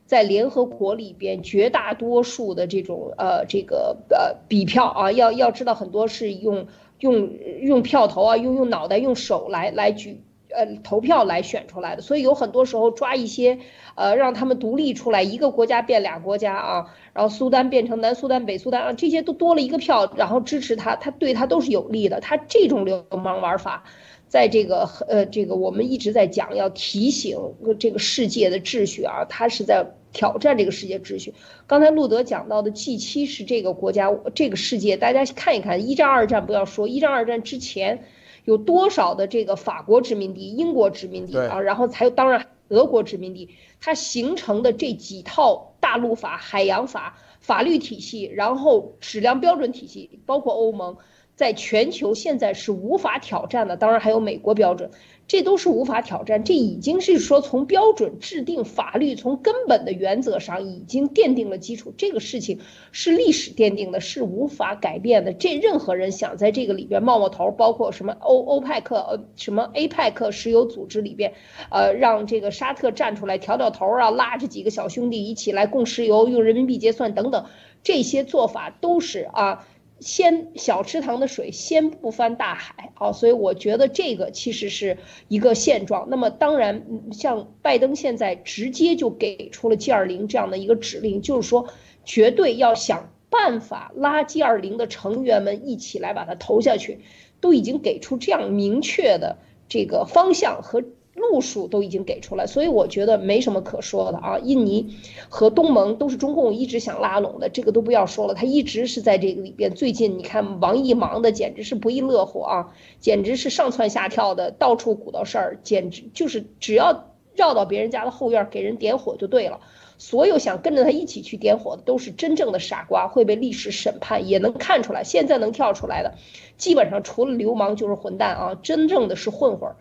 [0.07, 6.65] 在联合国里边，绝大多数的这种呃，这个呃比票啊，要要知道很多是用
[6.99, 7.29] 用
[7.61, 13.59] 用票头啊，用用脑袋、用手来来举呃投票来选出来的，所以有很多时候抓一些
[13.95, 22.21] 呃让他们独立出来，一个国家变俩国家啊，然后苏丹变成南苏丹、北苏丹啊，这些都多了一个票，然后支持他，他对他都是有利的。
[22.21, 23.83] 他这种流氓玩法，
[24.29, 27.37] 在这个呃这个我们一直在讲，要提醒
[27.77, 29.85] 这个世界的秩序啊，他是在。
[30.13, 31.33] 挑战这个世界秩序。
[31.67, 38.05] 刚才路德讲到的 G7 是这个国家、这个世界，大家看一看，一战、二战不要说，一战、二战之前
[38.45, 43.49] 有多少的这个法国殖民地、英国殖民地啊，然后还有当然德国殖民地，
[43.79, 50.97] 它形成的这几套大陆法、海洋法法律体系，然后质量标准体系，包括欧盟，
[51.35, 53.77] 在全球现在是无法挑战的。
[53.77, 54.89] 当然还有美国标准。
[55.27, 61.93] 这都是无法挑战，这已经是说从标准制定法律，从根本的原则上已经奠定了基础。
[61.97, 62.59] 这个事情
[62.93, 65.33] 是历史奠定的，是无法改变的。
[65.33, 71.33] 这任何人想在这个里边冒冒头，包括什么欧欧派克、呃什么 APEC 石油组织里边，
[71.69, 77.45] 呃让这个沙特站出来调调头啊，拉着几个小兄弟一起来供石油，用人民币结算等等，
[77.83, 79.67] 这些做法都是啊。
[79.99, 86.07] 先小池塘的水先不翻大海啊，所以我觉得这个其实是一个现状。
[86.09, 91.67] 那么当然，像拜登现在直接就给出了 G 二零这样的一个指令，就是说
[92.05, 96.99] 绝对要想办法拉 G 二零的成员们一起来把它投下去，
[97.41, 99.37] 都已经给出这样明确的
[99.67, 100.83] 这个方向和。
[101.17, 104.37] 路数都已经给出来，所以我觉得没什么可说的啊。
[104.37, 104.95] 印尼
[105.29, 108.35] 和东盟都是中共一直想拉拢的，这个都不要说了。
[108.35, 109.73] 他一直是在这个里边。
[109.73, 119.59] 最近你看王毅忙的简直是不亦乐乎啊，简直是上蹿下跳的，到处鼓捣事儿，简直就是只要绕到别人家的后院给人点火就对了。
[119.97, 124.27] 所有想跟着他一起去点火的都是真正的傻瓜，会被历史审判。
[124.27, 126.15] 也能看出来，现在能跳出来的，
[126.57, 128.55] 基本上除了流氓就是混蛋啊！
[128.61, 129.75] 真正的是混混儿，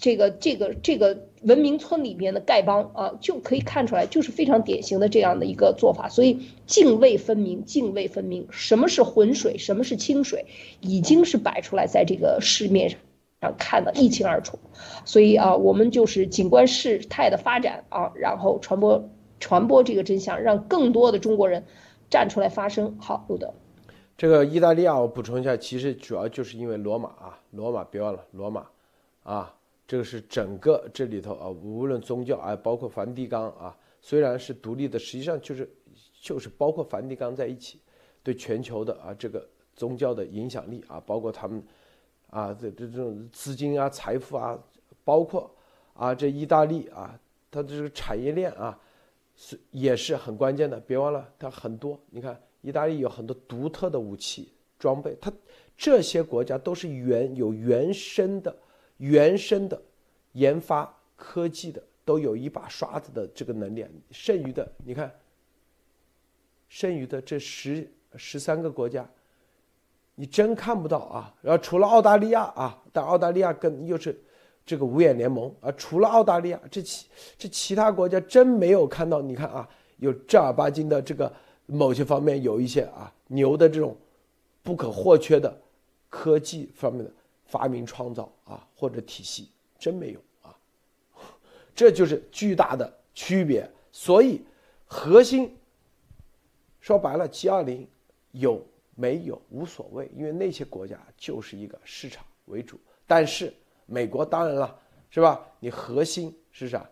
[0.00, 6.08] 这个这个这个文明村里边的丐帮啊，就可以看出来，就是非常典型的这样的一个做法。
[6.08, 10.44] 所以泾渭分明，泾渭分明，什么是浑水，什么是清水，
[10.80, 12.98] 已经是摆出来在这个市面上
[13.40, 14.58] 上看得一清二楚。
[15.04, 19.08] 所以啊，我们就是景观事态的发展啊，然后传播。
[19.42, 21.64] 传播这个真相，让更多的中国人
[22.08, 22.96] 站出来发声。
[23.00, 23.52] 好，路德，
[24.16, 28.64] 这个意大利啊，我补充一下，其实主要就是因为罗马啊，罗马别忘了罗马
[29.24, 29.52] 啊，
[29.84, 35.68] 这个是整个这里头啊，无论宗教啊，包括梵蒂冈啊，虽然是独立的，实际上就是
[36.22, 37.80] 就是包括梵蒂冈在一起，
[38.22, 41.60] 对全球的啊这个宗教的影响力啊，包括他们
[42.30, 44.56] 啊这这这种资金啊、财富啊，
[45.02, 45.50] 包括
[45.94, 47.18] 啊这意大利啊，
[47.50, 48.78] 它的这个产业链啊。
[49.36, 51.98] 是也是很关键的，别忘了它很多。
[52.10, 55.32] 你看，意大利有很多独特的武器装备，它
[55.76, 58.56] 这些国家都是原有原生的、
[58.98, 59.80] 原生的
[60.32, 63.84] 研发科技的，都有一把刷子的这个能力。
[64.10, 65.12] 剩余的，你看，
[66.68, 69.08] 剩余的这十十三个国家，
[70.14, 71.34] 你真看不到啊。
[71.40, 74.22] 然后除了澳大利亚啊，但澳大利亚跟又是。
[74.64, 79.20] 这个五眼联盟啊，除了澳大利亚，这其这其他国家真没有看到。
[79.20, 81.30] 你看啊，有正儿八经的这个
[81.66, 83.96] 某些方面有一些啊牛的这种
[84.62, 85.60] 不可或缺的
[86.08, 87.10] 科技方面的
[87.44, 89.48] 发明创造啊或者体系，
[89.80, 90.56] 真没有啊。
[91.74, 93.68] 这就是巨大的区别。
[93.90, 94.40] 所以
[94.86, 95.54] 核心
[96.80, 97.84] 说白了，G 二零
[98.30, 103.52] 有没有无所谓，因为那些国家就是一个市场为主，但是。
[103.86, 104.78] 美国当然了，
[105.10, 105.40] 是吧？
[105.60, 106.88] 你核心是啥？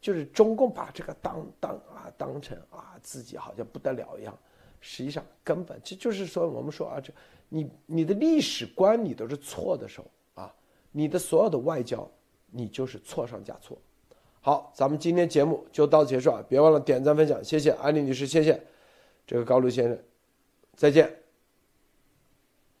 [0.00, 4.36] 就是中共把这个当当啊当成啊自己好像不得了一样，
[4.80, 7.12] 实际上根本这就是说我们说啊，这
[7.48, 10.52] 你你的历史观你都是错的时候啊，
[10.90, 12.10] 你的所有的外交
[12.50, 13.78] 你就是错上加错。
[14.40, 18.60] 好，咱们今天节目就到结束啊，别忘了点赞分享，谢谢安利女士，谢谢
[19.24, 19.96] 这个高露先生。
[20.74, 21.21] 再见。